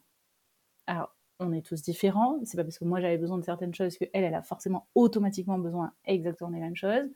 [0.86, 2.40] Alors, on est tous différents.
[2.44, 4.88] C'est pas parce que moi j'avais besoin de certaines choses que elle, elle a forcément
[4.96, 7.10] automatiquement besoin exactement des mêmes choses.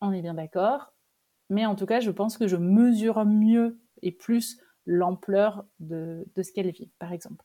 [0.00, 0.92] On est bien d'accord.
[1.50, 6.52] Mais en tout cas, je pense que je mesure mieux et plus l'ampleur de, ce
[6.52, 7.44] qu'elle vit, par exemple.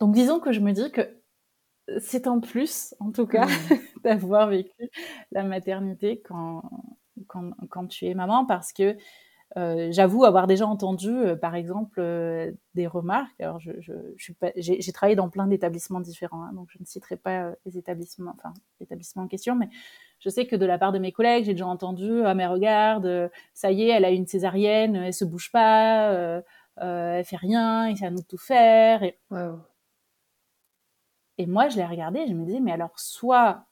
[0.00, 1.22] Donc disons que je me dis que
[2.00, 3.78] c'est en plus, en tout cas, mmh.
[4.04, 4.90] d'avoir vécu
[5.30, 6.62] la maternité quand,
[7.26, 8.96] quand, tu es maman, parce que
[9.56, 13.40] euh, j'avoue avoir déjà entendu, euh, par exemple, euh, des remarques.
[13.40, 13.72] Alors, je,
[14.56, 18.52] j'ai, travaillé dans plein d'établissements différents, hein, donc je ne citerai pas les établissements, enfin,
[18.80, 19.70] l'établissement en question, mais
[20.18, 23.30] je sais que de la part de mes collègues, j'ai déjà entendu Ah, mais regarde,
[23.54, 26.42] ça y est, elle a une césarienne, elle se bouge pas, euh,
[26.76, 29.02] elle fait rien, et c'est à nous de tout faire.
[29.02, 29.18] Et,
[31.38, 33.64] et moi, je l'ai regardée je me disais Mais alors, soit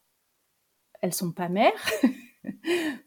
[1.03, 1.73] elles sont pas mères,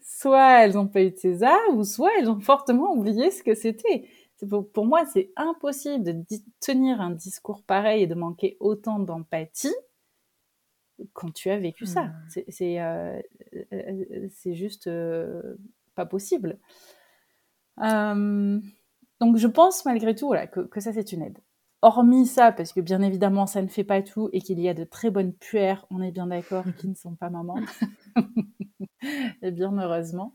[0.02, 3.54] soit elles ont pas eu de César, ou soit elles ont fortement oublié ce que
[3.54, 4.08] c'était.
[4.48, 6.24] Pour, pour, moi, c'est impossible de
[6.60, 9.74] tenir un discours pareil et de manquer autant d'empathie
[11.12, 12.12] quand tu as vécu ça.
[12.48, 13.20] C'est euh,
[13.72, 15.56] euh, juste euh,
[15.94, 16.58] pas possible.
[17.78, 21.38] donc je pense malgré tout voilà, que, que ça c'est une aide.
[21.80, 24.74] Hormis ça, parce que bien évidemment ça ne fait pas tout et qu'il y a
[24.74, 27.60] de très bonnes puères, on est bien d'accord, qui ne sont pas mamans.
[29.42, 30.34] et bien heureusement.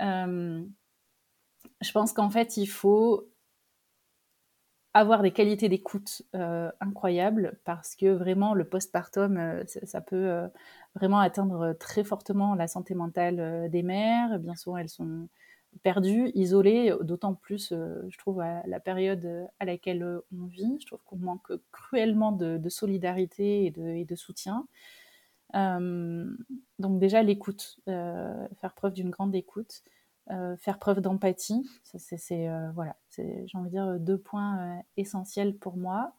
[0.00, 0.64] Euh,
[1.80, 3.28] je pense qu'en fait, il faut
[4.94, 10.48] avoir des qualités d'écoute euh, incroyables parce que vraiment le postpartum, euh, ça, peut
[10.94, 14.38] vraiment atteindre très fortement la santé mentale des mères.
[14.38, 15.28] Bien souvent, elles sont
[15.82, 20.78] perdues, isolées, d'autant plus, je trouve, à la période à laquelle on vit.
[20.80, 24.66] Je trouve qu'on manque cruellement de, solidarité et de soutien.
[25.54, 26.26] Euh,
[26.78, 29.82] donc déjà l'écoute, euh, faire preuve d'une grande écoute,
[30.30, 36.14] euh, faire preuve d'empathie, c'est voilà, j'ai envie de dire deux points essentiels pour moi.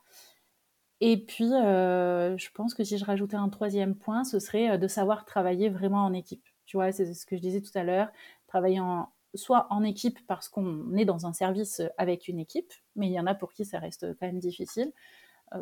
[1.02, 5.26] Et puis, je pense que si je rajoutais un troisième point, ce serait de savoir
[5.26, 6.44] travailler vraiment en équipe.
[6.66, 8.10] Tu vois, c'est ce que je disais tout à l'heure,
[8.48, 13.08] travailler en, soit en équipe parce qu'on est dans un service avec une équipe, mais
[13.08, 14.92] il y en a pour qui ça reste quand même difficile,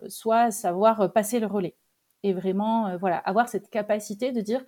[0.08, 1.76] soit savoir passer le relais
[2.24, 4.66] et vraiment euh, voilà avoir cette capacité de dire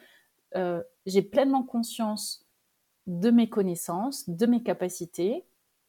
[0.56, 2.46] euh, j'ai pleinement conscience
[3.08, 5.46] de mes connaissances, de mes capacités,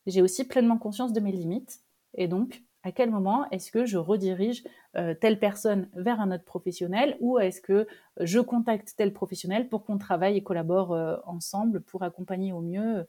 [0.06, 1.80] j'ai aussi pleinement conscience de mes limites
[2.14, 4.62] et donc à quel moment est-ce que je redirige
[4.96, 7.88] euh, telle personne vers un autre professionnel ou est-ce que
[8.20, 10.96] je contacte tel professionnel pour qu'on travaille et collabore
[11.26, 13.06] ensemble pour accompagner au mieux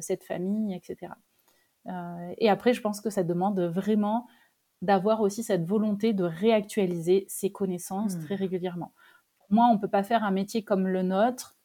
[0.00, 1.12] cette famille, etc.
[2.38, 4.26] et après, je pense que ça demande vraiment
[4.82, 8.38] d'avoir aussi cette volonté de réactualiser ses connaissances très mmh.
[8.38, 8.92] régulièrement.
[9.38, 11.56] Pour moi, on ne peut pas faire un métier comme le nôtre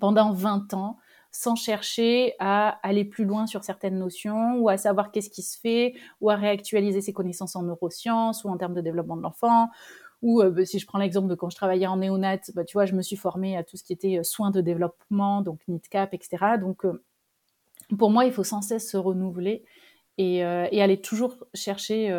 [0.00, 0.98] pendant 20 ans
[1.34, 5.58] sans chercher à aller plus loin sur certaines notions ou à savoir qu'est-ce qui se
[5.58, 9.68] fait ou à réactualiser ses connaissances en neurosciences ou en termes de développement de l'enfant
[10.22, 12.74] ou euh, bah, si je prends l'exemple de quand je travaillais en néonat, bah, tu
[12.74, 15.60] vois, je me suis formée à tout ce qui était euh, soins de développement, donc
[15.66, 16.56] NITCAP, etc.
[16.58, 17.02] Donc, euh,
[17.98, 19.64] pour moi, il faut sans cesse se renouveler
[20.16, 22.16] et, aller toujours chercher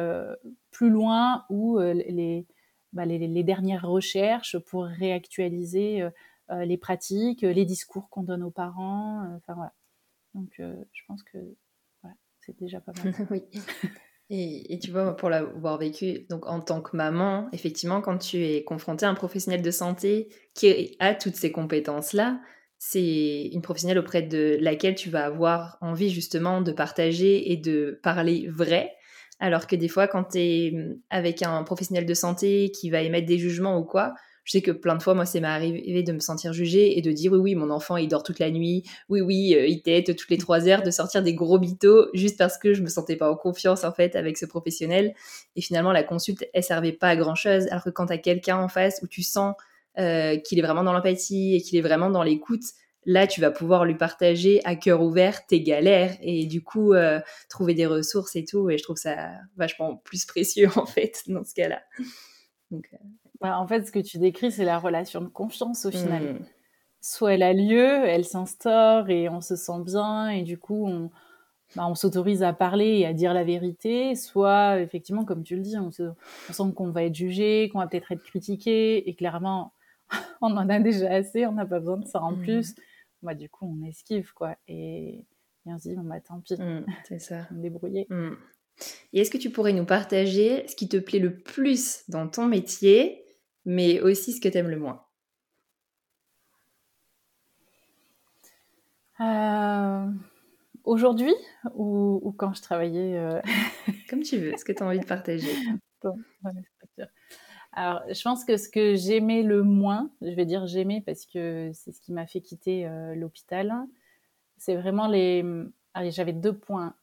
[0.69, 1.79] plus loin ou
[2.93, 6.07] bah, les, les, dernières recherches pour réactualiser
[6.49, 9.25] les pratiques, les discours qu'on donne aux parents.
[9.35, 9.73] Enfin voilà.
[10.33, 11.37] Donc je pense que
[12.39, 13.13] c'est déjà pas mal.
[13.31, 13.43] oui.
[14.31, 18.63] Et, tu vois, pour l'avoir vécu, donc en tant que maman, effectivement, quand tu es
[18.63, 22.39] confrontée à un professionnel de santé qui a toutes ces compétences-là,
[22.79, 27.99] c'est une professionnelle auprès de laquelle tu vas avoir envie justement de partager et de
[28.01, 28.91] parler vrai.
[29.39, 33.01] Alors que des fois, quand tu es mmh, avec un professionnel de santé qui va
[33.01, 36.03] émettre des jugements ou quoi, je sais que plein de fois, moi, c'est m'est arrivé
[36.03, 38.51] de me sentir jugée et de dire oui, oui, mon enfant, il dort toute la
[38.51, 42.09] nuit, oui, oui, euh, il tète toutes les trois heures, de sortir des gros mythos
[42.13, 45.15] juste parce que je me sentais pas en confiance, en fait, avec ce professionnel.
[45.55, 47.65] Et finalement, la consulte, elle servait pas à grand chose.
[47.71, 49.55] Alors que quand as quelqu'un en face où tu sens
[49.97, 52.65] euh, qu'il est vraiment dans l'empathie et qu'il est vraiment dans l'écoute,
[53.05, 57.19] là, tu vas pouvoir lui partager à cœur ouvert tes galères et du coup, euh,
[57.49, 58.69] trouver des ressources et tout.
[58.69, 61.81] Et je trouve ça vachement plus précieux, en fait, dans ce cas-là.
[62.69, 62.87] Donc,
[63.41, 66.33] bah, en fait, ce que tu décris, c'est la relation de confiance au final.
[66.33, 66.45] Mmh.
[67.01, 71.11] Soit elle a lieu, elle s'instaure et on se sent bien et du coup, on,
[71.75, 75.61] bah, on s'autorise à parler et à dire la vérité, soit effectivement, comme tu le
[75.61, 76.11] dis, on, se,
[76.51, 79.73] sent qu'on va être jugé, qu'on va peut-être être critiqué et clairement,
[80.41, 82.41] on en a déjà assez, on n'a pas besoin de ça en mmh.
[82.41, 82.75] plus.
[83.21, 85.25] Bah, du coup, on esquive quoi et,
[85.67, 87.47] on se dit, bon, bah tant pis, mmh, c'est ça.
[87.51, 88.07] on débrouiller.
[89.13, 92.45] Et est-ce que tu pourrais nous partager ce qui te plaît le plus dans ton
[92.45, 93.24] métier
[93.65, 95.03] mais aussi ce que tu aimes le moins
[99.19, 100.07] euh,
[100.83, 101.33] Aujourd'hui
[101.73, 103.41] ou, quand je travaillais euh,
[104.09, 105.51] Comme tu veux, ce que tu as envie de partager.
[107.71, 111.71] Alors, je pense que ce que j'aimais le moins, je vais dire j'aimais parce que
[111.73, 113.73] c'est ce qui m'a fait quitter euh, l'hôpital,
[114.57, 115.43] c'est vraiment les.
[116.09, 116.95] J'avais deux points,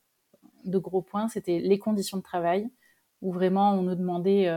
[0.64, 1.28] deux gros points.
[1.28, 2.70] C'était les conditions de travail,
[3.20, 4.48] où vraiment on nous demandait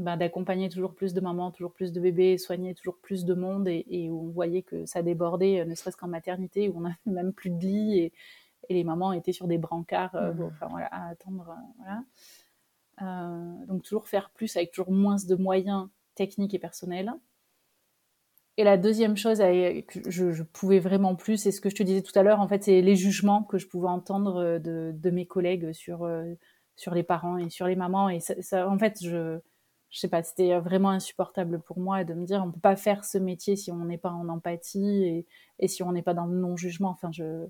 [0.00, 3.68] bah, d'accompagner toujours plus de mamans, toujours plus de bébés, soigner toujours plus de monde
[3.68, 6.96] et, où on voyait que ça débordait, euh, ne serait-ce qu'en maternité, où on n'avait
[7.06, 8.12] même plus de lit et,
[8.70, 10.42] les mamans étaient sur des brancards euh, mmh.
[10.44, 11.56] enfin, voilà, à attendre.
[13.02, 17.12] Euh, donc toujours faire plus avec toujours moins de moyens techniques et personnels.
[18.56, 22.02] Et la deuxième chose que je, pouvais vraiment plus, c'est ce que je te disais
[22.02, 25.72] tout à l'heure, en fait, c'est les jugements que je pouvais entendre de, mes collègues
[25.72, 26.08] sur,
[26.76, 28.08] sur les parents et sur les mamans.
[28.08, 29.40] Et ça en fait, je,
[29.90, 33.04] je sais pas, c'était vraiment insupportable pour moi de me dire on peut pas faire
[33.04, 35.26] ce métier si on n'est pas en empathie
[35.58, 36.90] et, si on n'est pas dans le non-jugement.
[36.90, 37.46] Enfin, je,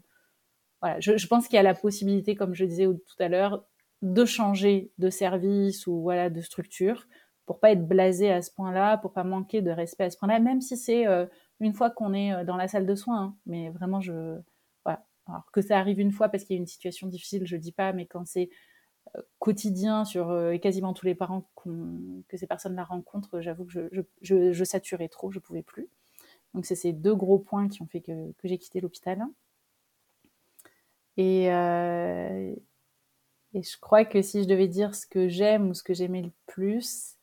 [0.80, 3.64] voilà, je pense qu'il y a la possibilité, comme je disais tout à l'heure,
[4.02, 7.06] de changer de service ou voilà de structure
[7.50, 10.38] pour pas être blasé à ce point-là, pour pas manquer de respect à ce point-là,
[10.38, 11.26] même si c'est euh,
[11.58, 13.20] une fois qu'on est euh, dans la salle de soins.
[13.20, 13.36] Hein.
[13.44, 14.38] Mais vraiment, je,
[14.84, 15.04] voilà.
[15.26, 17.72] Alors que ça arrive une fois parce qu'il y a une situation difficile, je dis
[17.72, 18.50] pas, mais quand c'est
[19.38, 23.90] quotidien sur euh, quasiment tous les parents que ces personnes-là rencontrent, j'avoue que
[24.22, 25.88] je, saturais trop, je pouvais plus.
[26.54, 29.22] Donc c'est ces deux gros points qui ont fait que, j'ai quitté l'hôpital.
[31.16, 32.54] Et, euh,
[33.54, 36.22] et je crois que si je devais dire ce que j'aime ou ce que j'aimais
[36.22, 37.16] le plus,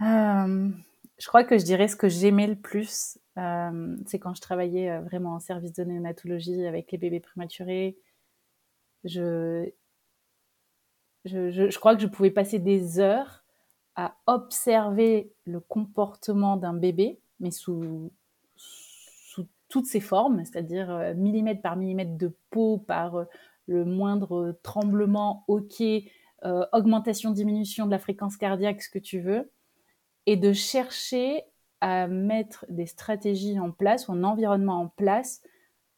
[0.00, 0.70] euh,
[1.18, 3.18] je crois que je dirais ce que j'aimais le plus,
[4.06, 7.96] c'est quand je travaillais vraiment en service de néonatologie avec les bébés prématurés.
[11.24, 13.44] Je, crois que je pouvais passer des heures
[13.96, 18.10] à observer le comportement d'un bébé, mais sous,
[19.68, 23.24] toutes ses formes, c'est-à-dire euh, millimètre par millimètre de peau, par euh,
[23.66, 29.50] le moindre tremblement, ok, euh, augmentation, diminution de la fréquence cardiaque, ce que tu veux,
[30.26, 31.42] et de chercher
[31.80, 35.42] à mettre des stratégies en place ou un environnement en place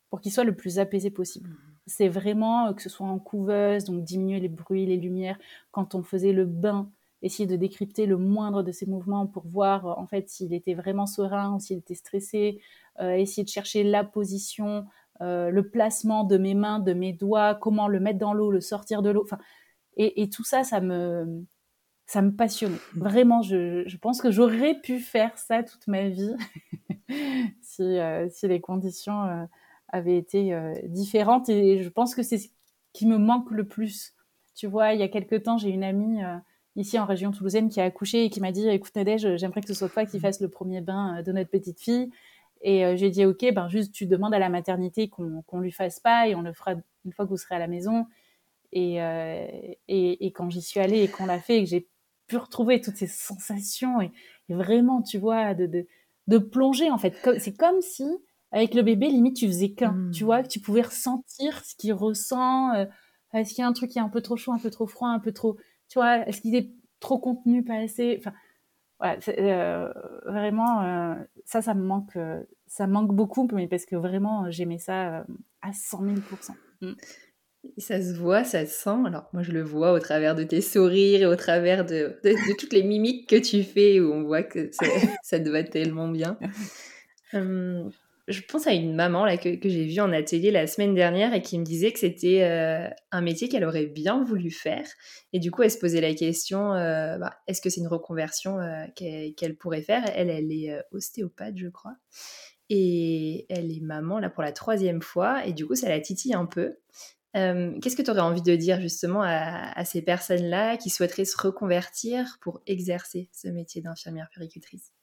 [0.08, 1.50] pour qu'il soit le plus apaisé possible.
[1.86, 5.38] Mmh c'est vraiment euh, que ce soit en couveuse, donc diminuer les bruits, les lumières,
[5.70, 6.90] quand on faisait le bain,
[7.22, 10.74] essayer de décrypter le moindre de ses mouvements pour voir euh, en fait s'il était
[10.74, 12.60] vraiment serein ou s'il était stressé,
[13.00, 14.86] euh, essayer de chercher la position,
[15.20, 19.00] le placement de mes mains, de mes doigts, comment le mettre dans l'eau, le sortir
[19.00, 19.38] de l'eau, enfin,
[19.96, 21.46] et, tout ça, ça me,
[22.04, 22.76] ça me passionnait.
[22.94, 26.34] Vraiment, je, pense que j'aurais pu faire ça toute ma vie
[27.62, 29.48] si, si les conditions
[29.88, 32.48] avait été euh, différente et je pense que c'est ce
[32.92, 34.14] qui me manque le plus.
[34.54, 36.36] Tu vois, il y a quelques temps, j'ai une amie euh,
[36.76, 39.68] ici en région toulousaine qui a accouché et qui m'a dit écoute Nadège, j'aimerais que
[39.68, 42.10] ce soit toi qui fasses le premier bain euh, de notre petite fille.
[42.62, 46.00] Et j'ai dit ok, ben juste tu demandes à la maternité qu'on ne lui fasse
[46.00, 46.72] pas et on le fera
[47.04, 48.06] une fois que vous serez à la maison.
[48.72, 51.86] Et, et, et, quand j'y suis allée et qu'on l'a fait et que j'ai
[52.26, 54.10] pu retrouver toutes ces sensations et,
[54.48, 55.86] vraiment, tu vois, de, de,
[56.28, 57.14] de plonger en fait.
[57.38, 58.08] C'est comme si
[58.52, 60.10] avec le bébé, limite, tu faisais qu'un.
[60.12, 62.74] Tu vois, que tu pouvais ressentir ce qu'il ressent.
[62.74, 62.86] Euh,
[63.34, 64.86] est-ce qu'il y a un truc qui est un peu trop chaud, un peu trop
[64.86, 65.56] froid, un peu trop.
[65.88, 68.32] Tu vois, est-ce qu'il est trop contenu, pas assez Enfin,
[68.98, 69.92] voilà, euh,
[70.24, 72.16] vraiment, euh, ça, ça me manque.
[72.66, 75.26] ça me manque beaucoup, mais parce que vraiment, j'aimais ça
[75.60, 76.14] à 100 000
[76.80, 76.92] mm.
[77.78, 79.06] Ça se voit, ça se sent.
[79.06, 82.56] Alors moi je le vois au travers de tes sourires et au travers de, de,
[82.56, 84.70] toutes les mimiques que tu fais où on voit que
[85.22, 86.38] ça te va tellement bien.
[87.32, 87.90] Hum,
[88.28, 91.42] je pense à une maman là, que, j'ai vue en atelier la semaine dernière et
[91.42, 94.86] qui me disait que c'était euh, un métier qu'elle aurait bien voulu faire.
[95.32, 98.58] Et du coup, elle se posait la question euh, bah, est-ce que c'est une reconversion
[98.58, 100.02] euh, qu'elle pourrait faire?
[100.14, 101.94] Elle, elle est ostéopathe, je crois.
[102.68, 105.46] Et elle est maman là pour la troisième fois.
[105.46, 106.76] Et du coup, ça la titille un peu.
[107.34, 112.38] Qu'est-ce que tu aurais envie de dire justement à, ces personnes-là qui souhaiteraient se reconvertir
[112.40, 114.95] pour exercer ce métier d'infirmière puricultrice?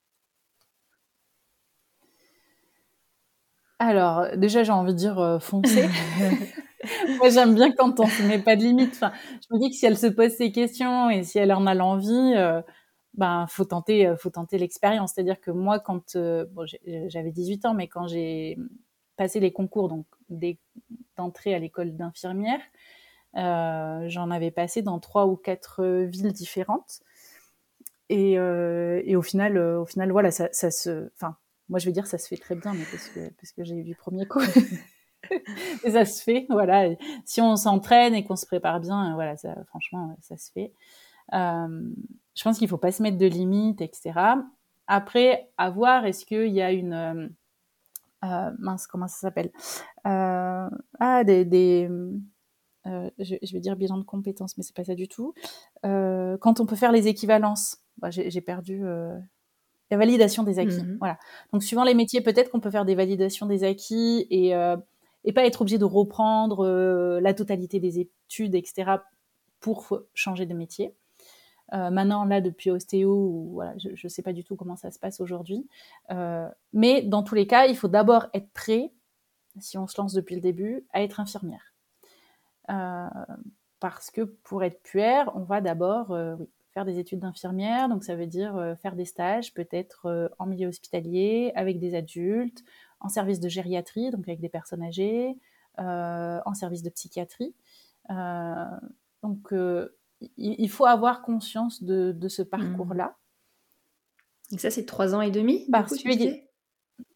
[3.88, 5.88] Alors, déjà, j'ai envie de dire foncer.
[7.18, 8.92] Moi, j'aime bien quand on ne met pas de limite.
[8.94, 11.66] Enfin, je me dis que si elle se pose ces questions et si elle en
[11.66, 12.34] a l'envie,
[13.14, 15.14] ben faut tenter, faut tenter l'expérience.
[15.14, 16.66] C'est-à-dire que moi, quand bon,
[17.08, 18.58] j'avais 18 ans, mais quand j'ai
[19.16, 20.06] passé les concours donc
[21.16, 22.60] d'entrée à l'école d'infirmière,
[23.36, 27.02] euh, j'en avais passé dans trois ou quatre euh, villes différentes.
[28.10, 31.36] Et, euh, et au final, au final, voilà, ça, ça se, enfin,
[31.70, 33.76] moi je vais dire ça se fait très bien, mais parce que parce que j'ai
[33.76, 34.42] eu du premier coup.
[35.84, 36.90] et ça se fait, voilà.
[37.26, 40.74] si on s'entraîne et qu'on se prépare bien, voilà, ça, franchement, ça se fait.
[41.34, 41.90] Euh,
[42.36, 44.12] je pense qu'il faut pas se mettre de limites, etc.
[44.88, 46.94] Après, à voir, est-ce qu'il y a une
[48.24, 49.52] euh, mince, comment ça s'appelle?
[50.06, 51.90] Euh, Ah, des, des
[52.86, 55.34] euh, je, je, vais dire bilan de compétences, mais c'est pas ça du tout.
[55.86, 59.18] Euh, quand on peut faire les équivalences, bah, j'ai perdu euh,
[59.94, 60.82] la validation des acquis.
[60.82, 60.98] Mhm.
[61.00, 61.18] Voilà.
[61.52, 64.76] Donc suivant les métiers, peut-être qu'on peut faire des validations des acquis et euh,
[65.26, 66.68] et pas être obligé de reprendre
[67.22, 68.98] la totalité des études, etc.
[69.62, 70.94] pour changer de métier.
[71.74, 75.00] Euh, maintenant, là, depuis ostéo, voilà, je ne sais pas du tout comment ça se
[75.00, 75.68] passe aujourd'hui.
[76.12, 78.92] Euh, mais dans tous les cas, il faut d'abord être prêt,
[79.60, 81.74] si on se lance depuis le début, à être infirmière.
[82.70, 83.08] Euh,
[83.80, 87.90] parce que pour être puère, on va d'abord oui, faire des études d'infirmière.
[87.90, 92.64] Donc, ça veut dire faire des stages, peut-être en milieu hospitalier, avec des adultes,
[93.00, 95.38] en service de gériatrie, donc avec des personnes âgées,
[95.78, 97.54] en service de psychiatrie.
[98.10, 99.54] donc,
[100.38, 102.46] il faut avoir conscience de, ce mmh.
[102.46, 103.16] parcours-là.
[104.52, 106.10] Et ça, c'est trois ans et demi Parce que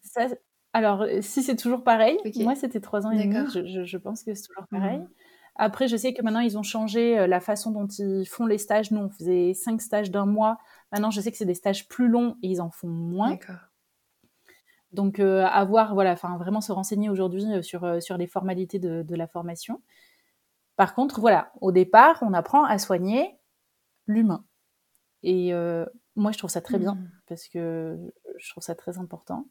[0.02, 0.28] ça,
[0.74, 4.48] alors, si c'est toujours pareil, moi c'était trois ans et demi, je, pense que c'est
[4.48, 5.00] toujours pareil.
[5.00, 5.10] Mmh.
[5.58, 8.58] Après, je sais que maintenant ils ont changé euh, la façon dont ils font les
[8.58, 8.92] stages.
[8.92, 10.58] Nous, on faisait cinq stages d'un mois.
[10.92, 13.38] Maintenant, je sais que c'est des stages plus longs et ils en font moins.
[14.94, 19.16] Donc, euh, avoir, voilà, enfin, vraiment se renseigner aujourd'hui euh, sur, sur les formalités de
[19.16, 19.82] la formation.
[20.78, 23.36] Par contre, voilà, au départ, on apprend à soigner
[24.06, 24.46] l'humain.
[25.24, 25.86] Et euh,
[26.16, 27.12] moi, je trouve ça très bien mmh.
[27.28, 27.98] parce que
[28.38, 29.48] je trouve ça très important.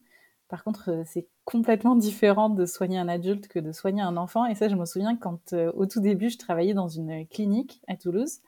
[0.48, 4.46] Par contre, euh, c'est complètement différent de soigner un adulte que de soigner un enfant.
[4.46, 7.82] Et ça, je me souviens quand, euh, au tout début, je travaillais dans une clinique
[7.88, 8.40] à Toulouse.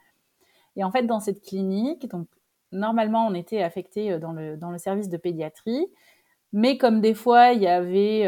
[0.77, 2.29] Et en fait, dans cette clinique, donc
[2.73, 5.89] normalement, on était affecté dans le, dans le service de pédiatrie.
[6.53, 8.27] Mais comme des fois, il y avait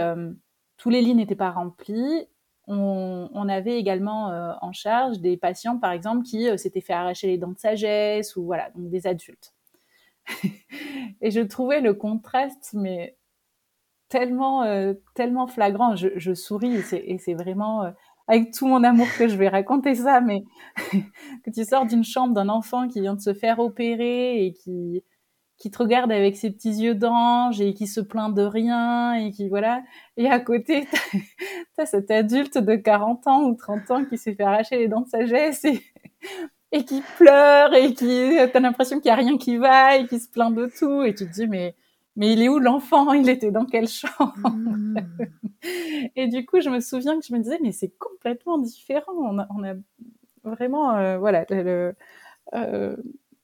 [0.77, 2.27] tous les lits n'étaient pas remplis,
[2.67, 7.27] on, avait également euh, en charge des patients, par exemple, qui euh, s'étaient fait arracher
[7.27, 9.55] les dents de sagesse ou voilà, donc des adultes.
[11.21, 13.17] et je trouvais le contraste, mais
[14.11, 15.97] tellement, euh, tellement flagrant.
[15.97, 17.91] Je, souris et c'est vraiment
[18.31, 20.45] avec tout mon amour que je vais raconter ça, mais
[21.45, 25.03] que tu sors d'une chambre d'un enfant qui vient de se faire opérer et qui
[25.61, 29.31] qui te regarde avec ses petits yeux d'ange et qui se plaint de rien et
[29.31, 29.83] qui voilà
[30.17, 30.89] et à côté
[31.77, 35.03] t'as cet adulte de 40 ans ou 30 ans qui s'est fait arracher les dents
[35.03, 35.83] de sagesse et,
[36.73, 40.19] et qui pleure et qui t'as l'impression qu'il y a rien qui va et qui
[40.19, 41.75] se plaint de tout et tu te dis mais
[42.17, 43.13] mais il est où l'enfant?
[43.13, 44.35] Il était dans quelle chambre?
[44.37, 44.97] Mmh.
[46.17, 49.13] Et du coup, je me souviens que je me disais, mais c'est complètement différent.
[49.17, 49.75] On a, on a
[50.43, 51.95] vraiment, euh, voilà, le,
[52.55, 52.97] euh,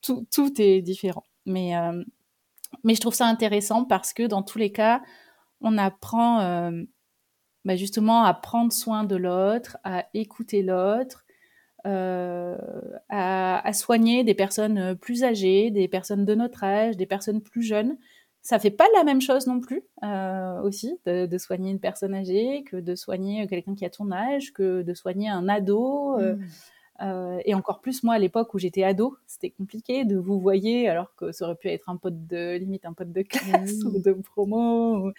[0.02, 1.24] tout, tout est différent.
[1.44, 2.02] Mais, euh,
[2.84, 5.02] mais je trouve ça intéressant parce que dans tous les cas,
[5.60, 6.72] on apprend
[7.64, 11.26] bah justement à prendre soin de l'autre, à écouter l'autre,
[11.86, 12.56] euh,
[13.08, 17.96] à, soigner des personnes plus âgées, des personnes de notre âge, des personnes plus jeunes.
[18.46, 19.82] Ça fait pas la même chose non plus
[20.62, 24.82] aussi de, soigner une personne âgée que de soigner quelqu'un qui a ton âge, que
[24.82, 26.16] de soigner un ado.
[26.16, 26.38] Mmh.
[27.02, 30.88] Euh, et encore plus moi à l'époque où j'étais ado, c'était compliqué de vous voyer
[30.88, 33.98] alors que ça aurait pu être un pote de limite un pote de classe ou
[33.98, 35.10] de promo.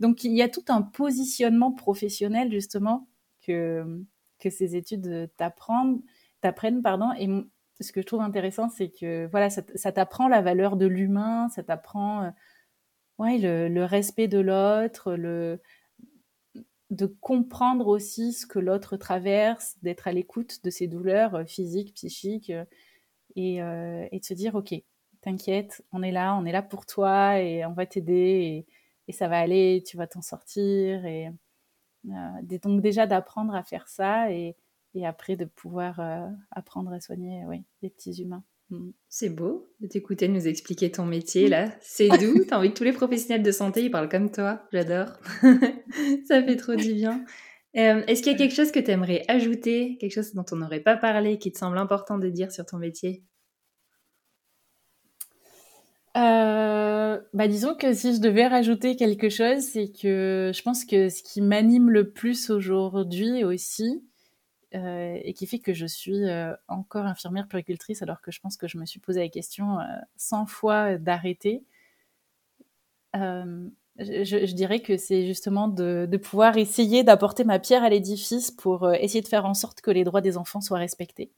[0.00, 3.06] Donc il y a tout un positionnement professionnel justement
[3.46, 3.84] que
[4.38, 6.00] que ces études t'apprennent,
[6.40, 7.10] t'apprennent pardon.
[7.18, 7.28] Et
[7.80, 11.62] ce que je trouve intéressant, c'est que voilà, ça, t'apprend la valeur de l'humain, ça
[11.62, 12.30] t'apprend euh,
[13.18, 15.16] ouais le, respect de l'autre,
[16.94, 21.94] de comprendre aussi ce que l'autre traverse, d'être à l'écoute de ses douleurs euh, physiques,
[21.94, 22.64] psychiques, euh,
[23.36, 24.74] euh, et, de se dire, ok,
[25.20, 28.66] t'inquiète, on est là, on est là pour toi, et on va t'aider,
[29.08, 31.30] et, ça va aller, tu vas t'en sortir, et
[32.04, 34.56] donc déjà d'apprendre à faire ça, et,
[35.04, 36.00] après de pouvoir
[36.52, 38.44] apprendre à soigner oui, les petits humains.
[38.70, 38.90] Mm.
[39.08, 41.70] C'est beau de t'écouter nous expliquer ton métier là.
[41.80, 42.44] C'est doux.
[42.48, 44.62] T'as envie que tous les professionnels de santé ils parlent comme toi.
[44.72, 45.12] J'adore.
[46.28, 47.24] Ça fait trop du bien.
[47.76, 50.56] Euh, est-ce qu'il y a quelque chose que tu aimerais ajouter, quelque chose dont on
[50.56, 53.24] n'aurait pas parlé, qui te semble important de dire sur ton métier?
[56.16, 61.08] Euh, bah disons que si je devais rajouter quelque chose, c'est que je pense que
[61.08, 64.04] ce qui m'anime le plus aujourd'hui aussi,
[64.74, 68.68] et qui fait que je suis euh, encore infirmière puricultrice alors que je pense que
[68.68, 69.78] je me suis posé la question
[70.16, 71.64] 100 fois d'arrêter,
[73.14, 78.92] je, dirais que c'est justement de, de, pouvoir essayer d'apporter ma pierre à l'édifice pour
[78.94, 81.30] essayer de faire en sorte que les droits des enfants soient respectés.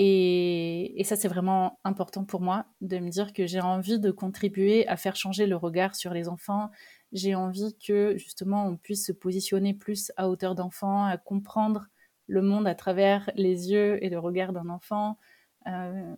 [0.00, 4.86] Et, ça, c'est vraiment important pour moi de me dire que j'ai envie de contribuer
[4.86, 6.70] à faire changer le regard sur les enfants.
[7.10, 11.88] J'ai envie que justement on puisse se positionner plus à hauteur d'enfant, à comprendre
[12.28, 15.18] le monde à travers les yeux et le regard d'un enfant,
[15.66, 16.14] euh,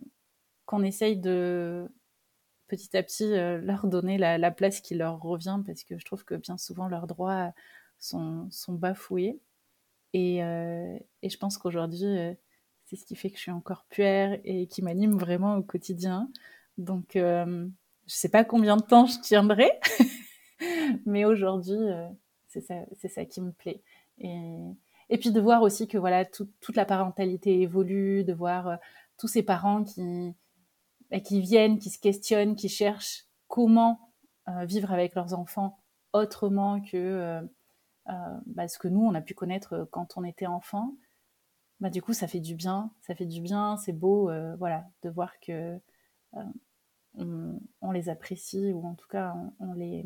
[0.65, 1.89] qu'on essaye de
[2.67, 6.23] petit à petit euh, leur donner la, place qui leur revient parce que je trouve
[6.23, 7.53] que bien souvent leurs droits
[7.97, 9.39] sont, bafoués.
[10.13, 12.35] Et, euh, et je pense qu'aujourd'hui,
[12.85, 16.29] c'est ce qui fait que je suis encore puère et qui m'anime vraiment au quotidien.
[16.77, 17.69] Donc, je
[18.07, 19.69] sais pas combien de temps je tiendrai,
[21.05, 21.79] mais aujourd'hui,
[22.47, 22.75] c'est ça,
[23.07, 23.81] ça, qui me plaît.
[24.17, 24.57] Et,
[25.11, 28.75] et, puis de voir aussi que voilà, toute la parentalité évolue, de voir euh,
[29.17, 30.33] tous ces parents qui,
[31.11, 33.99] bah, qui viennent, qui se questionnent, qui cherchent comment
[34.47, 35.77] euh, vivre avec leurs enfants
[36.13, 37.39] autrement que
[38.45, 40.95] bah, ce que nous, on a pu connaître quand on était enfant.
[41.81, 44.87] Bah, du coup, ça fait du bien, ça fait du bien, c'est beau, euh, voilà,
[45.01, 45.79] de voir que
[46.35, 50.05] euh, on, les apprécie ou en tout cas on, les,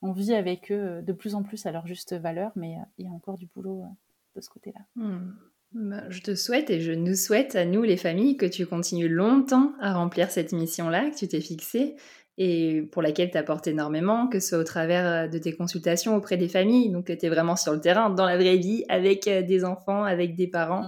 [0.00, 3.08] on vit avec eux de plus en plus à leur juste valeur, mais il y
[3.08, 3.88] a encore du boulot euh,
[4.36, 4.80] de ce côté-là.
[4.94, 5.32] Hmm.
[5.72, 9.08] Bah, je te souhaite et je nous souhaite à nous les familles que tu continues
[9.08, 11.96] longtemps à remplir cette mission-là que tu t'es fixée
[12.38, 16.14] et pour laquelle tu apportes énormément, que ce soit au travers euh, de tes consultations
[16.14, 19.26] auprès des familles, donc tu es vraiment sur le terrain, dans la vraie vie, avec
[19.26, 20.84] euh, des enfants, avec des parents,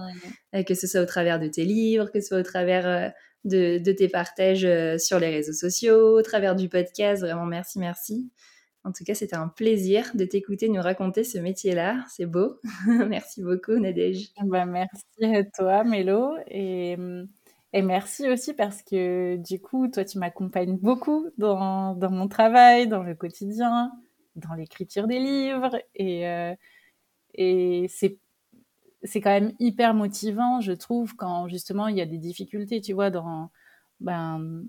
[0.55, 3.11] euh, que ce soit au travers de tes livres, que ce soit au travers
[3.45, 4.67] de, de, tes partages
[4.99, 8.29] sur les réseaux sociaux, au travers du podcast, vraiment merci, merci.
[8.83, 12.05] En tout cas, c'était un plaisir de t'écouter nous raconter ce métier-là.
[12.07, 12.59] C'est beau.
[13.07, 14.29] merci beaucoup, Nadège.
[14.43, 16.35] Bah, merci à toi, Mélo.
[16.47, 17.27] Et hum,
[17.73, 22.87] et merci aussi parce que du coup, toi, tu m'accompagnes beaucoup dans, dans, mon travail,
[22.87, 23.91] dans le quotidien,
[24.35, 25.79] dans l'écriture des livres.
[25.95, 26.55] Et, euh,
[27.35, 28.19] et c'est,
[29.03, 32.93] c'est quand même hyper motivant, je trouve, quand justement il y a des difficultés, tu
[32.93, 33.51] vois, dans,
[33.99, 34.65] ben,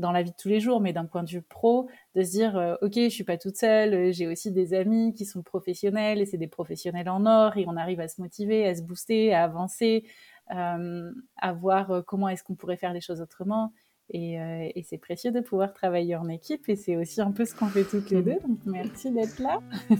[0.00, 2.30] dans la vie de tous les jours, mais d'un point de vue pro, de se
[2.30, 6.20] dire, euh, OK, je suis pas toute seule, j'ai aussi des amis qui sont professionnels
[6.20, 9.32] et c'est des professionnels en or et on arrive à se motiver, à se booster,
[9.32, 10.04] à avancer,
[10.54, 13.72] euh, à voir euh, comment est-ce qu'on pourrait faire les choses autrement.
[14.14, 17.54] Euh, et, c'est précieux de pouvoir travailler en équipe et c'est aussi un peu ce
[17.54, 18.38] qu'on fait toutes les deux.
[18.46, 19.60] Donc merci d'être là.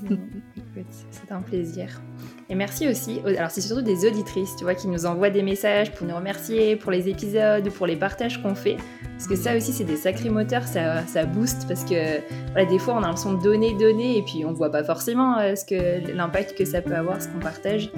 [1.10, 2.00] c'est un plaisir.
[2.48, 5.92] Et merci aussi, alors c'est surtout des auditrices, tu vois, qui nous envoient des messages
[5.94, 8.76] pour nous remercier pour les épisodes, pour les partages qu'on fait.
[9.12, 12.20] Parce que ça aussi, c'est des sacrés moteurs, ça, ça booste parce que
[12.68, 15.64] des fois, on a l'impression de donner, donner et puis on voit pas forcément ce
[15.64, 17.92] que l'impact que ça peut avoir, ce qu'on partage.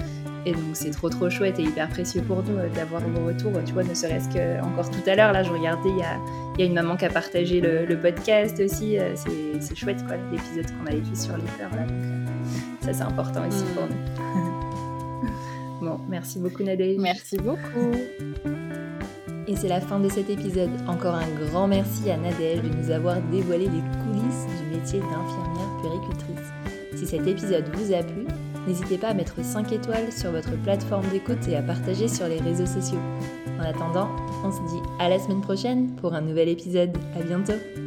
[0.45, 3.53] Et donc c'est trop trop chouette et hyper précieux pour nous euh, d'avoir vos retours,
[3.65, 6.19] tu vois, ne serait-ce que encore tout à l'heure, là je regardais, il y a,
[6.57, 10.65] y a, une maman qui a partagé le, podcast aussi, euh, c'est chouette quoi, l'épisode
[10.77, 12.25] qu'on avait fait sur les fleurs là, donc euh,
[12.81, 15.87] ça c'est important aussi pour nous.
[15.87, 16.97] bon, merci beaucoup Nadège.
[16.99, 17.93] Merci beaucoup.
[19.45, 20.69] Et c'est la fin de cet épisode.
[20.87, 25.69] Encore un grand merci à Nadège de nous avoir dévoilé les coulisses du métier d'infirmière
[25.81, 26.47] péricultrice.
[26.95, 28.25] Si cet épisode vous a plu,
[28.67, 32.39] N'hésitez pas à mettre 5 étoiles sur votre plateforme d'écoute et à partager sur les
[32.39, 32.99] réseaux sociaux.
[33.59, 34.09] En attendant,
[34.43, 36.97] on se dit à la semaine prochaine pour un nouvel épisode.
[37.15, 37.82] À bientôt!